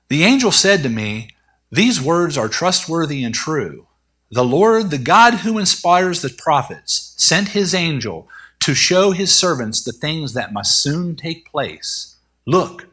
The 0.09 0.23
angel 0.23 0.51
said 0.51 0.83
to 0.83 0.89
me, 0.89 1.29
these 1.71 2.01
words 2.01 2.37
are 2.37 2.49
trustworthy 2.49 3.23
and 3.23 3.33
true. 3.33 3.87
The 4.31 4.45
Lord, 4.45 4.91
the 4.91 4.97
God 4.97 5.35
who 5.35 5.57
inspires 5.57 6.21
the 6.21 6.29
prophets, 6.29 7.13
sent 7.17 7.49
his 7.49 7.73
angel 7.73 8.29
to 8.61 8.73
show 8.73 9.11
his 9.11 9.33
servants 9.33 9.83
the 9.83 9.91
things 9.91 10.33
that 10.33 10.53
must 10.53 10.81
soon 10.81 11.17
take 11.17 11.51
place. 11.51 12.15
Look, 12.45 12.87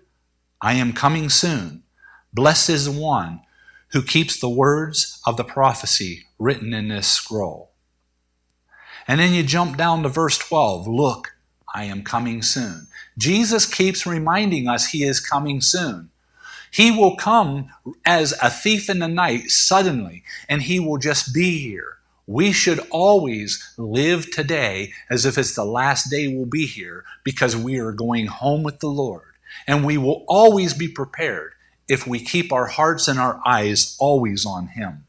I 0.61 0.75
am 0.75 0.93
coming 0.93 1.29
soon. 1.29 1.85
Blessed 2.33 2.71
is 2.71 2.87
the 2.87 3.01
one 3.01 3.41
who 3.93 4.03
keeps 4.03 4.41
the 4.41 4.49
words 4.49 5.21
of 5.27 5.37
the 5.37 5.45
prophecy 5.45 6.25
written 6.41 6.75
in 6.75 6.89
this 6.89 7.07
scroll. 7.07 7.71
And 9.07 9.21
then 9.21 9.33
you 9.33 9.45
jump 9.45 9.77
down 9.77 10.03
to 10.03 10.09
verse 10.09 10.39
12. 10.39 10.89
Look, 10.89 11.37
I 11.73 11.85
am 11.85 12.03
coming 12.03 12.43
soon. 12.43 12.89
Jesus 13.17 13.65
keeps 13.65 14.07
reminding 14.07 14.69
us 14.69 14.87
he 14.87 15.05
is 15.05 15.21
coming 15.21 15.61
soon. 15.61 16.11
He 16.71 16.91
will 16.91 17.17
come 17.17 17.71
as 18.05 18.35
a 18.43 18.51
thief 18.51 18.91
in 18.91 18.99
the 18.99 19.09
night 19.09 19.51
suddenly, 19.51 20.23
and 20.49 20.63
he 20.63 20.81
will 20.81 20.99
just 20.99 21.33
be 21.35 21.59
here. 21.59 21.99
We 22.27 22.53
should 22.53 22.81
always 22.91 23.73
live 23.79 24.31
today 24.31 24.93
as 25.09 25.25
if 25.25 25.39
it's 25.39 25.55
the 25.55 25.65
last 25.65 26.11
day 26.11 26.29
we'll 26.29 26.47
be 26.47 26.67
here 26.67 27.05
because 27.25 27.57
we 27.57 27.79
are 27.79 27.93
going 27.93 28.27
home 28.27 28.63
with 28.63 28.81
the 28.81 28.89
Lord. 28.89 29.23
And 29.67 29.85
we 29.85 29.97
will 29.97 30.25
always 30.29 30.75
be 30.75 30.89
prepared 30.89 31.53
if 31.89 32.07
we 32.07 32.19
keep 32.21 32.53
our 32.53 32.67
hearts 32.67 33.09
and 33.09 33.19
our 33.19 33.41
eyes 33.47 33.97
always 33.99 34.45
on 34.45 34.69
Him. 34.69 35.07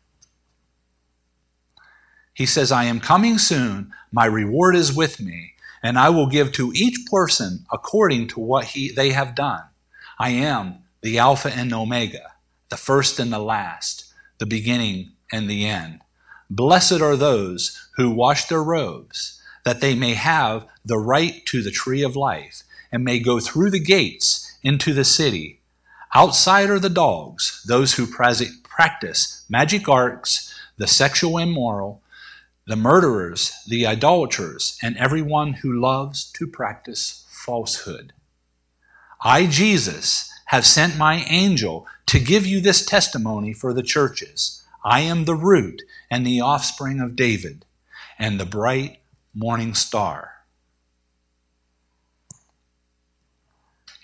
He 2.33 2.45
says, 2.45 2.71
I 2.71 2.85
am 2.85 3.01
coming 3.01 3.37
soon, 3.37 3.91
my 4.13 4.25
reward 4.25 4.77
is 4.77 4.95
with 4.95 5.19
me, 5.19 5.55
and 5.83 5.99
I 5.99 6.09
will 6.09 6.27
give 6.27 6.53
to 6.53 6.71
each 6.73 7.05
person 7.11 7.65
according 7.69 8.29
to 8.29 8.39
what 8.39 8.63
he, 8.63 8.91
they 8.91 9.11
have 9.11 9.35
done. 9.35 9.63
I 10.17 10.29
am 10.29 10.83
the 11.01 11.17
Alpha 11.17 11.51
and 11.53 11.73
Omega, 11.73 12.33
the 12.69 12.77
first 12.77 13.19
and 13.19 13.31
the 13.31 13.39
last, 13.39 14.11
the 14.37 14.45
beginning 14.45 15.11
and 15.31 15.49
the 15.49 15.65
end. 15.65 16.01
Blessed 16.49 17.01
are 17.01 17.15
those 17.15 17.89
who 17.95 18.09
wash 18.09 18.45
their 18.45 18.63
robes, 18.63 19.41
that 19.63 19.81
they 19.81 19.95
may 19.95 20.13
have 20.13 20.65
the 20.83 20.97
right 20.97 21.45
to 21.45 21.61
the 21.61 21.71
tree 21.71 22.03
of 22.03 22.15
life, 22.15 22.63
and 22.91 23.03
may 23.03 23.19
go 23.19 23.39
through 23.39 23.69
the 23.69 23.79
gates 23.79 24.57
into 24.63 24.93
the 24.93 25.03
city. 25.03 25.61
Outside 26.15 26.69
are 26.69 26.79
the 26.79 26.89
dogs, 26.89 27.63
those 27.67 27.93
who 27.93 28.07
practice 28.07 29.45
magic 29.47 29.87
arts, 29.87 30.53
the 30.77 30.87
sexual 30.87 31.37
immoral, 31.37 32.01
the 32.65 32.75
murderers, 32.75 33.53
the 33.67 33.85
idolaters, 33.85 34.77
and 34.81 34.97
everyone 34.97 35.53
who 35.53 35.79
loves 35.79 36.31
to 36.31 36.47
practice 36.47 37.25
falsehood. 37.29 38.13
I, 39.21 39.47
Jesus, 39.47 40.28
have 40.49 40.65
sent 40.65 40.97
my 40.97 41.23
angel 41.29 41.85
to 42.07 42.19
give 42.19 42.43
you 42.43 42.59
this 42.59 42.83
testimony 42.83 43.53
for 43.53 43.71
the 43.71 43.83
churches. 43.83 44.63
I 44.83 45.01
am 45.01 45.25
the 45.25 45.35
root 45.35 45.83
and 46.09 46.25
the 46.25 46.41
offspring 46.41 46.99
of 46.99 47.15
David 47.15 47.65
and 48.17 48.39
the 48.39 48.47
bright 48.47 48.97
morning 49.35 49.75
star. 49.75 50.31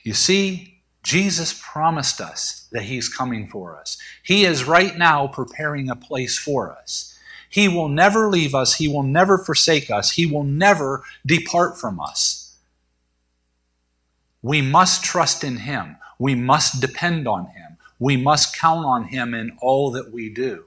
You 0.04 0.14
see, 0.14 0.82
Jesus 1.02 1.60
promised 1.68 2.22
us 2.22 2.68
that 2.72 2.84
He's 2.84 3.10
coming 3.10 3.48
for 3.48 3.76
us. 3.76 3.98
He 4.22 4.46
is 4.46 4.66
right 4.66 4.96
now 4.96 5.26
preparing 5.26 5.90
a 5.90 5.96
place 5.96 6.38
for 6.38 6.72
us. 6.72 7.18
He 7.50 7.68
will 7.68 7.90
never 7.90 8.28
leave 8.28 8.54
us, 8.54 8.76
He 8.76 8.88
will 8.88 9.02
never 9.02 9.40
forsake 9.40 9.90
us, 9.90 10.12
He 10.12 10.28
will 10.28 10.44
never 10.44 11.04
depart 11.26 11.80
from 11.80 12.00
us. 12.00 12.56
We 14.44 14.62
must 14.62 15.04
trust 15.04 15.44
in 15.44 15.58
Him. 15.58 15.98
We 16.20 16.36
must 16.36 16.82
depend 16.82 17.28
on 17.28 17.48
Him. 17.48 17.78
We 18.00 18.18
must 18.18 18.58
count 18.58 18.86
on 18.86 19.06
Him 19.06 19.34
in 19.34 19.58
all 19.62 19.92
that 19.92 20.12
we 20.12 20.30
do. 20.30 20.66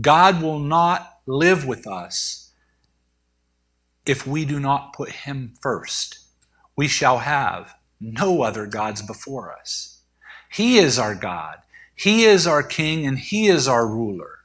God 0.00 0.42
will 0.42 0.58
not 0.58 1.20
live 1.26 1.66
with 1.66 1.86
us 1.86 2.52
if 4.04 4.26
we 4.26 4.44
do 4.44 4.60
not 4.60 4.92
put 4.92 5.10
Him 5.10 5.54
first. 5.60 6.20
We 6.76 6.88
shall 6.88 7.18
have 7.18 7.74
no 8.00 8.42
other 8.42 8.66
gods 8.66 9.02
before 9.02 9.56
us. 9.58 10.00
He 10.50 10.78
is 10.78 10.98
our 10.98 11.14
God, 11.14 11.58
He 11.94 12.24
is 12.24 12.46
our 12.46 12.62
King, 12.62 13.06
and 13.06 13.18
He 13.18 13.48
is 13.48 13.66
our 13.66 13.86
ruler. 13.86 14.40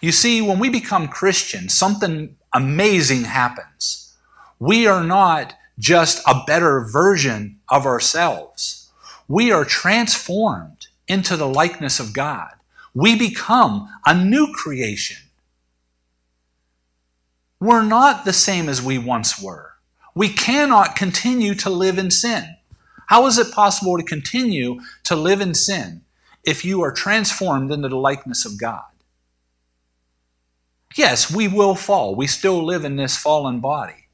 You 0.00 0.12
see, 0.12 0.42
when 0.42 0.58
we 0.58 0.68
become 0.68 1.08
Christians, 1.08 1.76
something 1.76 2.36
amazing 2.52 3.24
happens. 3.24 4.14
We 4.58 4.86
are 4.86 5.04
not 5.04 5.54
just 5.78 6.22
a 6.26 6.42
better 6.46 6.80
version 6.80 7.60
of 7.68 7.86
ourselves. 7.86 8.90
We 9.28 9.52
are 9.52 9.64
transformed 9.64 10.86
into 11.08 11.36
the 11.36 11.48
likeness 11.48 12.00
of 12.00 12.12
God. 12.12 12.50
We 12.94 13.16
become 13.16 13.88
a 14.06 14.14
new 14.14 14.52
creation. 14.52 15.18
We're 17.60 17.82
not 17.82 18.24
the 18.24 18.32
same 18.32 18.68
as 18.68 18.82
we 18.82 18.98
once 18.98 19.40
were. 19.40 19.72
We 20.14 20.28
cannot 20.28 20.96
continue 20.96 21.54
to 21.56 21.70
live 21.70 21.98
in 21.98 22.10
sin. 22.10 22.56
How 23.06 23.26
is 23.26 23.38
it 23.38 23.52
possible 23.52 23.96
to 23.98 24.02
continue 24.02 24.80
to 25.04 25.14
live 25.14 25.40
in 25.40 25.54
sin 25.54 26.02
if 26.42 26.64
you 26.64 26.82
are 26.82 26.92
transformed 26.92 27.70
into 27.70 27.88
the 27.88 27.96
likeness 27.96 28.44
of 28.44 28.58
God? 28.58 28.84
Yes, 30.96 31.30
we 31.30 31.48
will 31.48 31.74
fall. 31.74 32.14
We 32.14 32.26
still 32.26 32.64
live 32.64 32.84
in 32.84 32.96
this 32.96 33.16
fallen 33.16 33.60
body. 33.60 34.05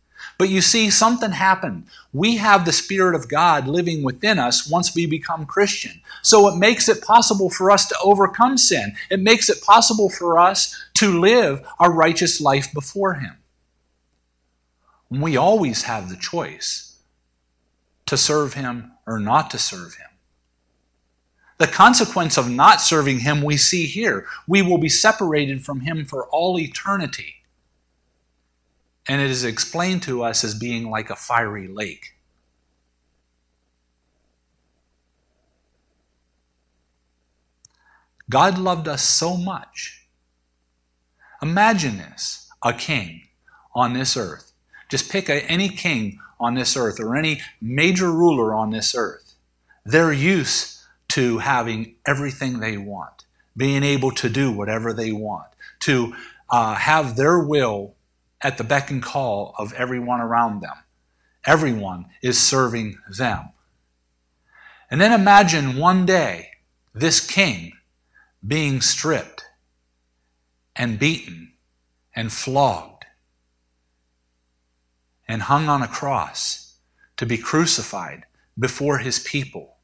But 0.43 0.51
you 0.51 0.61
see, 0.61 0.91
something 0.91 1.31
happened. 1.31 1.87
We 2.13 2.39
have 2.39 2.65
the 2.65 2.73
Spirit 2.73 3.15
of 3.15 3.29
God 3.29 3.69
living 3.69 4.03
within 4.03 4.41
us 4.41 4.69
once 4.69 4.93
we 4.93 5.07
become 5.07 5.47
Christian. 5.47 6.01
So 6.23 6.49
it 6.49 6.57
makes 6.57 6.89
it 6.89 7.01
possible 7.01 7.49
for 7.49 7.71
us 7.71 7.87
to 7.87 7.97
overcome 8.03 8.59
sin. 8.59 8.97
It 9.09 9.21
makes 9.21 9.49
it 9.49 9.63
possible 9.63 10.11
for 10.11 10.41
us 10.41 10.85
to 10.95 11.17
live 11.17 11.65
a 11.79 11.89
righteous 11.89 12.41
life 12.41 12.75
before 12.75 13.15
Him. 13.15 13.37
We 15.13 15.37
always 15.37 15.85
have 15.85 16.09
the 16.09 16.17
choice 16.17 16.99
to 18.07 18.17
serve 18.17 18.55
Him 18.55 18.91
or 19.07 19.21
not 19.21 19.49
to 19.51 19.59
serve 19.59 19.95
Him. 19.95 20.11
The 21.59 21.69
consequence 21.69 22.37
of 22.37 22.51
not 22.51 22.81
serving 22.81 23.21
Him 23.21 23.45
we 23.45 23.57
see 23.57 23.87
here. 23.87 24.27
We 24.49 24.61
will 24.61 24.79
be 24.79 24.89
separated 24.89 25.65
from 25.65 25.83
Him 25.83 26.05
for 26.05 26.27
all 26.27 26.59
eternity. 26.59 27.42
And 29.09 29.21
it 29.21 29.31
is 29.31 29.45
explained 29.45 30.03
to 30.05 30.23
us 30.23 30.45
as 30.45 30.55
being 30.55 30.91
like 30.91 31.11
a 31.11 31.17
fiery 31.17 31.69
lake. 31.69 32.15
God 38.31 38.59
loved 38.59 38.89
us 38.89 39.03
so 39.03 39.37
much. 39.37 40.07
Imagine 41.43 41.99
this 41.99 42.49
a 42.63 42.73
king 42.73 43.29
on 43.75 43.93
this 43.93 44.17
earth. 44.17 44.53
Just 44.89 45.11
pick 45.11 45.29
a, 45.29 45.45
any 45.51 45.69
king 45.69 46.19
on 46.39 46.55
this 46.55 46.77
earth 46.77 47.01
or 47.01 47.17
any 47.17 47.41
major 47.61 48.11
ruler 48.11 48.55
on 48.55 48.71
this 48.71 48.95
earth. 48.95 49.35
They're 49.85 50.13
used 50.13 50.79
to 51.09 51.39
having 51.39 51.97
everything 52.07 52.61
they 52.61 52.77
want, 52.77 53.25
being 53.57 53.83
able 53.83 54.13
to 54.13 54.31
do 54.31 54.51
whatever 54.51 54.93
they 54.93 55.13
want, 55.13 55.49
to 55.81 56.15
uh, 56.49 56.75
have 56.75 57.17
their 57.17 57.39
will 57.39 57.95
at 58.43 58.59
the 58.59 58.65
beck 58.65 58.91
and 58.91 59.03
call 59.03 59.55
of 59.59 59.73
everyone 59.75 60.21
around 60.21 60.61
them. 60.61 60.77
Everyone 61.45 62.07
is 62.23 62.39
serving 62.39 62.99
them. 63.19 63.51
And 64.91 65.01
then 65.01 65.13
imagine 65.13 65.77
one 65.77 66.05
day 66.05 66.51
this 66.95 67.25
king 67.25 67.73
being 68.47 68.81
stripped 68.81 69.45
and 70.77 70.99
beaten 70.99 71.53
and 72.15 72.33
flogged 72.33 73.07
and 75.27 75.43
hung 75.43 75.69
on 75.69 75.83
a 75.83 75.89
cross 75.89 76.75
to 77.17 77.27
be 77.27 77.39
crucified 77.39 78.25
before 78.59 78.99
his 78.99 79.19
people. 79.21 79.77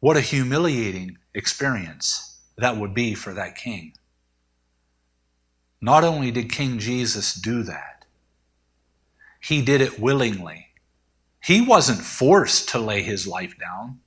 What 0.00 0.16
a 0.16 0.20
humiliating 0.20 1.18
experience 1.34 2.40
that 2.56 2.76
would 2.76 2.94
be 2.94 3.14
for 3.14 3.32
that 3.34 3.56
king. 3.56 3.94
Not 5.84 6.04
only 6.04 6.30
did 6.30 6.52
King 6.52 6.78
Jesus 6.78 7.34
do 7.34 7.64
that, 7.64 8.04
he 9.40 9.62
did 9.62 9.80
it 9.80 9.98
willingly. 9.98 10.68
He 11.42 11.60
wasn't 11.60 12.00
forced 12.00 12.68
to 12.68 12.78
lay 12.78 13.02
his 13.02 13.26
life 13.26 13.58
down. 13.58 13.98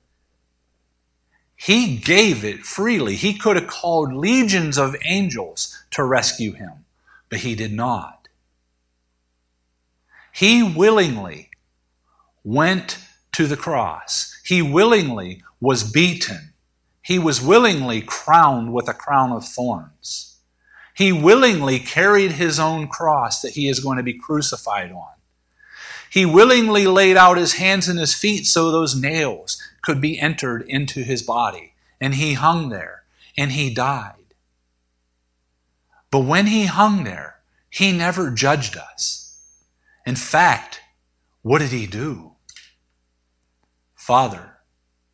He 1.54 1.98
gave 1.98 2.44
it 2.44 2.60
freely. 2.60 3.14
He 3.14 3.36
could 3.36 3.56
have 3.56 3.66
called 3.66 4.14
legions 4.14 4.78
of 4.78 4.96
angels 5.04 5.76
to 5.90 6.02
rescue 6.02 6.52
him, 6.52 6.86
but 7.28 7.40
he 7.40 7.54
did 7.54 7.72
not. 7.72 8.28
He 10.32 10.62
willingly 10.62 11.50
went 12.42 12.98
to 13.32 13.46
the 13.46 13.56
cross. 13.56 14.34
He 14.44 14.62
willingly 14.62 15.42
was 15.60 15.84
beaten. 15.84 16.54
He 17.02 17.18
was 17.18 17.42
willingly 17.42 18.00
crowned 18.00 18.72
with 18.72 18.88
a 18.88 18.94
crown 18.94 19.32
of 19.32 19.46
thorns. 19.46 20.35
He 20.96 21.12
willingly 21.12 21.78
carried 21.78 22.32
his 22.32 22.58
own 22.58 22.88
cross 22.88 23.42
that 23.42 23.52
he 23.52 23.68
is 23.68 23.80
going 23.80 23.98
to 23.98 24.02
be 24.02 24.14
crucified 24.14 24.90
on. 24.90 25.12
He 26.10 26.24
willingly 26.24 26.86
laid 26.86 27.18
out 27.18 27.36
his 27.36 27.54
hands 27.54 27.86
and 27.86 27.98
his 27.98 28.14
feet 28.14 28.46
so 28.46 28.70
those 28.70 28.98
nails 28.98 29.60
could 29.82 30.00
be 30.00 30.18
entered 30.18 30.62
into 30.62 31.02
his 31.02 31.22
body. 31.22 31.74
And 32.00 32.14
he 32.14 32.32
hung 32.32 32.70
there 32.70 33.02
and 33.36 33.52
he 33.52 33.74
died. 33.74 34.14
But 36.10 36.20
when 36.20 36.46
he 36.46 36.64
hung 36.64 37.04
there, 37.04 37.40
he 37.68 37.92
never 37.92 38.30
judged 38.30 38.78
us. 38.78 39.38
In 40.06 40.16
fact, 40.16 40.80
what 41.42 41.58
did 41.58 41.72
he 41.72 41.86
do? 41.86 42.32
Father, 43.94 44.56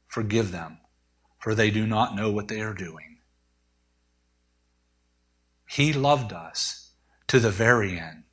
forgive 0.07 0.53
them, 0.53 0.79
for 1.40 1.57
they 1.57 1.73
do 1.73 1.88
not 1.88 2.14
know 2.14 2.31
what 2.31 2.47
they 2.47 2.61
are 2.61 2.75
doing. 2.75 3.12
He 5.73 5.95
loved 5.95 6.35
us 6.35 6.91
to 7.29 7.41
the 7.41 7.51
very 7.51 7.99
end. 7.99 8.25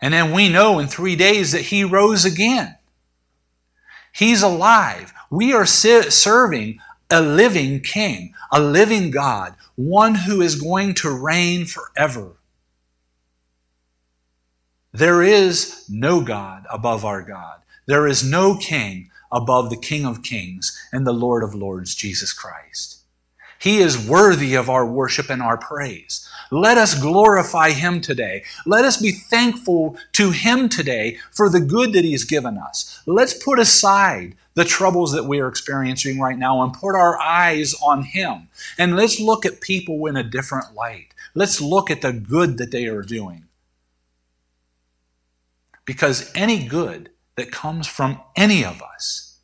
And 0.00 0.12
then 0.12 0.32
we 0.32 0.48
know 0.48 0.80
in 0.80 0.88
three 0.88 1.14
days 1.14 1.52
that 1.52 1.66
He 1.66 1.84
rose 1.84 2.24
again. 2.24 2.76
He's 4.12 4.42
alive. 4.42 5.12
We 5.30 5.52
are 5.52 5.64
serving 5.64 6.80
a 7.08 7.22
living 7.22 7.82
King, 7.82 8.34
a 8.50 8.60
living 8.60 9.12
God, 9.12 9.54
one 9.76 10.16
who 10.16 10.42
is 10.42 10.60
going 10.60 10.94
to 10.94 11.16
reign 11.16 11.66
forever. 11.66 12.32
There 14.92 15.22
is 15.22 15.84
no 15.88 16.20
God 16.20 16.66
above 16.68 17.04
our 17.04 17.22
God. 17.22 17.60
There 17.86 18.08
is 18.08 18.24
no 18.24 18.56
King 18.56 19.08
above 19.30 19.70
the 19.70 19.76
King 19.80 20.04
of 20.04 20.24
Kings 20.24 20.76
and 20.92 21.06
the 21.06 21.12
Lord 21.12 21.44
of 21.44 21.54
Lords, 21.54 21.94
Jesus 21.94 22.32
Christ. 22.32 23.01
He 23.62 23.78
is 23.78 24.08
worthy 24.08 24.56
of 24.56 24.68
our 24.68 24.84
worship 24.84 25.30
and 25.30 25.40
our 25.40 25.56
praise. 25.56 26.28
Let 26.50 26.78
us 26.78 27.00
glorify 27.00 27.70
Him 27.70 28.00
today. 28.00 28.42
Let 28.66 28.84
us 28.84 28.96
be 28.96 29.12
thankful 29.12 29.96
to 30.14 30.32
Him 30.32 30.68
today 30.68 31.18
for 31.30 31.48
the 31.48 31.60
good 31.60 31.92
that 31.92 32.04
He's 32.04 32.24
given 32.24 32.58
us. 32.58 33.00
Let's 33.06 33.34
put 33.34 33.60
aside 33.60 34.34
the 34.54 34.64
troubles 34.64 35.12
that 35.12 35.26
we 35.26 35.38
are 35.38 35.46
experiencing 35.46 36.18
right 36.18 36.36
now 36.36 36.60
and 36.60 36.72
put 36.72 36.96
our 36.96 37.16
eyes 37.20 37.72
on 37.80 38.02
Him. 38.02 38.48
And 38.78 38.96
let's 38.96 39.20
look 39.20 39.46
at 39.46 39.60
people 39.60 40.06
in 40.06 40.16
a 40.16 40.24
different 40.24 40.74
light. 40.74 41.14
Let's 41.36 41.60
look 41.60 41.88
at 41.88 42.02
the 42.02 42.12
good 42.12 42.58
that 42.58 42.72
they 42.72 42.86
are 42.86 43.02
doing. 43.02 43.44
Because 45.84 46.32
any 46.34 46.66
good 46.66 47.10
that 47.36 47.52
comes 47.52 47.86
from 47.86 48.20
any 48.34 48.64
of 48.64 48.82
us, 48.82 49.38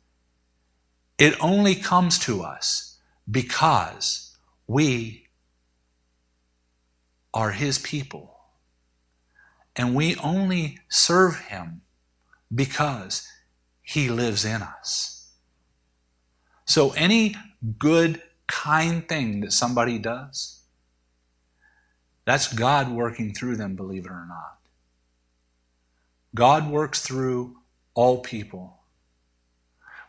it 1.17 1.37
only 1.39 1.75
comes 1.75 2.19
to 2.19 2.41
us 2.41 2.88
because 3.29 4.35
we 4.67 5.27
are 7.33 7.51
His 7.51 7.77
people. 7.77 8.35
And 9.75 9.95
we 9.95 10.15
only 10.17 10.79
serve 10.89 11.39
Him 11.39 11.81
because 12.53 13.27
He 13.81 14.09
lives 14.09 14.45
in 14.45 14.61
us. 14.61 15.27
So, 16.65 16.91
any 16.91 17.35
good, 17.77 18.21
kind 18.47 19.07
thing 19.07 19.41
that 19.41 19.53
somebody 19.53 19.97
does, 19.97 20.59
that's 22.25 22.51
God 22.51 22.91
working 22.91 23.33
through 23.33 23.55
them, 23.55 23.75
believe 23.75 24.05
it 24.05 24.11
or 24.11 24.25
not. 24.27 24.57
God 26.35 26.69
works 26.69 27.01
through 27.01 27.57
all 27.93 28.19
people. 28.19 28.78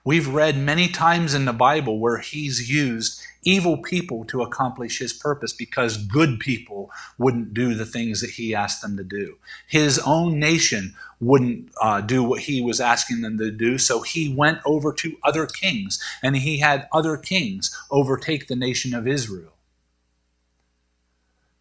We've 0.05 0.29
read 0.29 0.57
many 0.57 0.89
times 0.89 1.35
in 1.35 1.45
the 1.45 1.53
Bible 1.53 1.99
where 1.99 2.19
he's 2.19 2.71
used 2.71 3.21
evil 3.43 3.79
people 3.79 4.25
to 4.27 4.43
accomplish 4.43 4.99
his 4.99 5.13
purpose 5.13 5.53
because 5.53 5.97
good 5.99 6.41
people 6.41 6.91
wouldn't 7.19 7.53
do 7.53 7.75
the 7.75 7.85
things 7.85 8.21
that 8.21 8.31
he 8.31 8.55
asked 8.55 8.81
them 8.81 8.97
to 8.97 9.05
do. 9.05 9.37
His 9.67 9.99
own 9.99 10.39
nation 10.39 10.95
wouldn't 11.21 11.71
uh, 11.83 12.01
do 12.01 12.23
what 12.23 12.43
he 12.43 12.63
was 12.63 12.81
asking 12.81 13.21
them 13.21 13.37
to 13.39 13.51
do, 13.51 13.77
so 13.77 14.01
he 14.01 14.35
went 14.35 14.61
over 14.65 14.93
to 14.95 15.19
other 15.23 15.47
kings 15.47 16.03
and 16.23 16.37
he 16.37 16.59
had 16.59 16.89
other 16.93 17.19
kings 17.19 17.77
overtake 17.91 18.49
the 18.49 18.57
nation 18.57 18.95
of 18.95 19.07
Israel. 19.07 19.53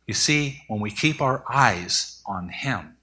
You 0.07 0.13
see, 0.13 0.63
when 0.67 0.79
we 0.79 0.91
keep 0.91 1.21
our 1.21 1.43
eyes 1.47 2.21
on 2.25 2.49
him 2.49 2.95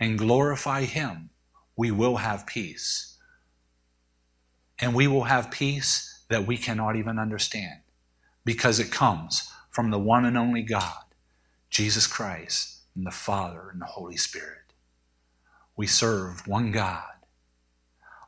and 0.00 0.18
glorify 0.18 0.84
him, 0.84 1.30
we 1.76 1.90
will 1.90 2.16
have 2.16 2.46
peace 2.46 3.17
and 4.80 4.94
we 4.94 5.06
will 5.06 5.24
have 5.24 5.50
peace 5.50 6.22
that 6.28 6.46
we 6.46 6.56
cannot 6.56 6.96
even 6.96 7.18
understand 7.18 7.80
because 8.44 8.78
it 8.78 8.90
comes 8.90 9.52
from 9.70 9.90
the 9.90 9.98
one 9.98 10.24
and 10.24 10.38
only 10.38 10.62
God, 10.62 11.04
Jesus 11.70 12.06
Christ, 12.06 12.78
and 12.94 13.06
the 13.06 13.10
Father 13.10 13.68
and 13.72 13.80
the 13.80 13.86
Holy 13.86 14.16
Spirit. 14.16 14.72
We 15.76 15.86
serve 15.86 16.46
one 16.46 16.72
God. 16.72 17.04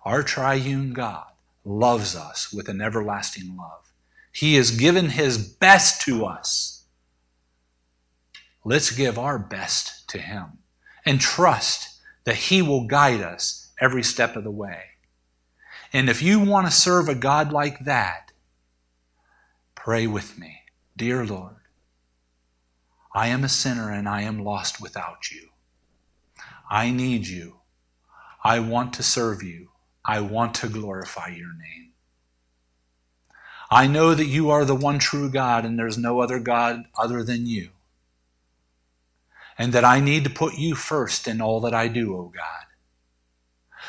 Our 0.04 0.22
triune 0.22 0.92
God 0.92 1.26
loves 1.64 2.14
us 2.16 2.52
with 2.52 2.68
an 2.68 2.80
everlasting 2.80 3.56
love. 3.56 3.92
He 4.32 4.54
has 4.54 4.70
given 4.70 5.10
His 5.10 5.38
best 5.38 6.02
to 6.02 6.24
us. 6.24 6.84
Let's 8.64 8.90
give 8.90 9.18
our 9.18 9.38
best 9.38 10.08
to 10.10 10.18
Him 10.18 10.58
and 11.04 11.20
trust 11.20 11.98
that 12.24 12.36
He 12.36 12.62
will 12.62 12.86
guide 12.86 13.20
us 13.20 13.72
every 13.80 14.02
step 14.02 14.36
of 14.36 14.44
the 14.44 14.50
way. 14.50 14.89
And 15.92 16.08
if 16.08 16.22
you 16.22 16.40
want 16.40 16.66
to 16.66 16.72
serve 16.72 17.08
a 17.08 17.14
God 17.14 17.52
like 17.52 17.84
that, 17.84 18.32
pray 19.74 20.06
with 20.06 20.38
me. 20.38 20.62
Dear 20.96 21.26
Lord, 21.26 21.56
I 23.12 23.28
am 23.28 23.42
a 23.42 23.48
sinner 23.48 23.90
and 23.90 24.08
I 24.08 24.22
am 24.22 24.44
lost 24.44 24.80
without 24.80 25.30
you. 25.30 25.48
I 26.70 26.90
need 26.90 27.26
you. 27.26 27.56
I 28.44 28.60
want 28.60 28.92
to 28.94 29.02
serve 29.02 29.42
you. 29.42 29.70
I 30.04 30.20
want 30.20 30.54
to 30.56 30.68
glorify 30.68 31.28
your 31.28 31.52
name. 31.52 31.92
I 33.70 33.86
know 33.86 34.14
that 34.14 34.26
you 34.26 34.50
are 34.50 34.64
the 34.64 34.74
one 34.74 34.98
true 34.98 35.30
God 35.30 35.64
and 35.64 35.78
there's 35.78 35.98
no 35.98 36.20
other 36.20 36.38
God 36.38 36.84
other 36.96 37.22
than 37.24 37.46
you. 37.46 37.70
And 39.58 39.72
that 39.72 39.84
I 39.84 40.00
need 40.00 40.24
to 40.24 40.30
put 40.30 40.54
you 40.54 40.74
first 40.74 41.28
in 41.28 41.40
all 41.40 41.60
that 41.60 41.74
I 41.74 41.88
do, 41.88 42.16
O 42.16 42.32
God. 42.34 42.69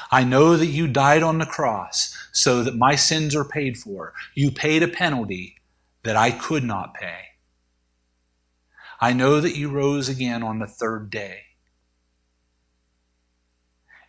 I 0.10 0.24
know 0.24 0.58
that 0.58 0.68
you 0.68 0.88
died 0.88 1.24
on 1.24 1.38
the 1.38 1.46
cross 1.46 2.18
so 2.32 2.64
that 2.64 2.76
my 2.76 2.96
sins 2.96 3.36
are 3.36 3.46
paid 3.46 3.78
for. 3.78 4.14
You 4.34 4.52
paid 4.52 4.84
a 4.84 4.88
penalty 4.88 5.58
that 6.04 6.16
I 6.16 6.32
could 6.32 6.64
not 6.64 6.94
pay. 6.94 7.20
I 9.00 9.14
know 9.14 9.42
that 9.42 9.56
you 9.56 9.70
rose 9.70 10.08
again 10.10 10.44
on 10.44 10.60
the 10.60 10.68
third 10.68 11.10
day. 11.10 11.42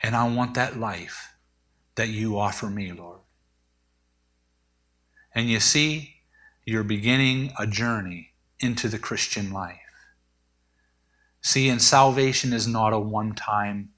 And 0.03 0.15
I 0.15 0.29
want 0.29 0.55
that 0.55 0.79
life 0.79 1.35
that 1.95 2.09
you 2.09 2.39
offer 2.39 2.69
me, 2.69 2.93
Lord. 2.93 3.21
And 5.35 5.49
you 5.49 5.61
see, 5.61 6.17
you're 6.65 6.85
beginning 6.85 7.53
a 7.59 7.67
journey 7.67 8.35
into 8.61 8.89
the 8.89 8.99
Christian 8.99 9.51
life. 9.51 9.79
See, 11.41 11.69
and 11.69 11.81
salvation 11.83 12.53
is 12.53 12.69
not 12.69 12.93
a 12.93 12.99
one 12.99 13.35
time 13.35 13.91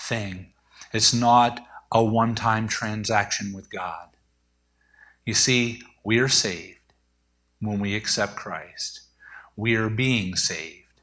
thing, 0.00 0.53
it's 0.94 1.12
not 1.12 1.60
a 1.90 2.04
one 2.04 2.36
time 2.36 2.68
transaction 2.68 3.52
with 3.52 3.68
God. 3.68 4.08
You 5.26 5.34
see, 5.34 5.82
we 6.04 6.20
are 6.20 6.28
saved 6.28 6.78
when 7.60 7.80
we 7.80 7.96
accept 7.96 8.36
Christ. 8.36 9.00
We 9.56 9.74
are 9.74 9.88
being 9.88 10.36
saved 10.36 11.00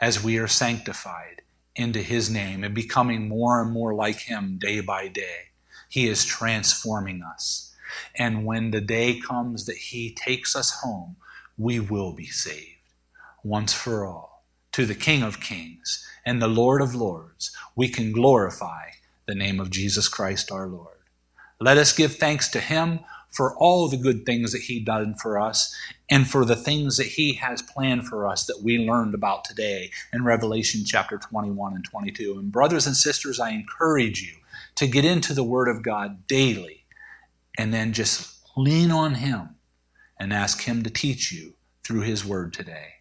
as 0.00 0.22
we 0.22 0.38
are 0.38 0.46
sanctified 0.46 1.42
into 1.74 2.02
His 2.02 2.30
name 2.30 2.62
and 2.62 2.72
becoming 2.74 3.28
more 3.28 3.60
and 3.60 3.72
more 3.72 3.94
like 3.94 4.20
Him 4.20 4.58
day 4.60 4.80
by 4.80 5.08
day. 5.08 5.50
He 5.88 6.06
is 6.06 6.24
transforming 6.24 7.22
us. 7.22 7.74
And 8.14 8.44
when 8.44 8.70
the 8.70 8.80
day 8.80 9.18
comes 9.18 9.66
that 9.66 9.76
He 9.76 10.14
takes 10.14 10.54
us 10.54 10.70
home, 10.82 11.16
we 11.58 11.80
will 11.80 12.12
be 12.12 12.26
saved 12.26 12.78
once 13.42 13.72
for 13.72 14.06
all. 14.06 14.44
To 14.72 14.86
the 14.86 14.94
King 14.94 15.22
of 15.22 15.40
Kings 15.40 16.06
and 16.24 16.40
the 16.40 16.48
Lord 16.48 16.82
of 16.82 16.94
Lords, 16.94 17.56
we 17.74 17.88
can 17.88 18.12
glorify 18.12 18.90
the 19.26 19.34
name 19.34 19.60
of 19.60 19.70
Jesus 19.70 20.08
Christ 20.08 20.52
our 20.52 20.68
Lord. 20.68 20.98
Let 21.60 21.78
us 21.78 21.96
give 21.96 22.16
thanks 22.16 22.48
to 22.50 22.60
Him 22.60 23.00
for 23.30 23.56
all 23.56 23.88
the 23.88 23.96
good 23.96 24.24
things 24.24 24.52
that 24.52 24.62
He 24.62 24.80
done 24.80 25.14
for 25.14 25.38
us 25.38 25.74
and 26.08 26.28
for 26.28 26.44
the 26.44 26.56
things 26.56 26.96
that 26.96 27.06
He 27.06 27.34
has 27.34 27.60
planned 27.60 28.06
for 28.06 28.26
us 28.26 28.46
that 28.46 28.62
we 28.62 28.78
learned 28.78 29.14
about 29.14 29.44
today 29.44 29.90
in 30.12 30.24
Revelation 30.24 30.82
chapter 30.84 31.18
21 31.18 31.74
and 31.74 31.84
22. 31.84 32.38
And, 32.38 32.52
brothers 32.52 32.86
and 32.86 32.96
sisters, 32.96 33.40
I 33.40 33.50
encourage 33.50 34.22
you 34.22 34.34
to 34.76 34.86
get 34.86 35.04
into 35.04 35.34
the 35.34 35.44
Word 35.44 35.68
of 35.68 35.82
God 35.82 36.26
daily 36.26 36.84
and 37.58 37.74
then 37.74 37.92
just 37.92 38.38
lean 38.56 38.90
on 38.90 39.16
Him 39.16 39.56
and 40.20 40.32
ask 40.32 40.62
Him 40.62 40.82
to 40.82 40.90
teach 40.90 41.32
you 41.32 41.54
through 41.84 42.02
His 42.02 42.24
Word 42.24 42.52
today. 42.52 42.95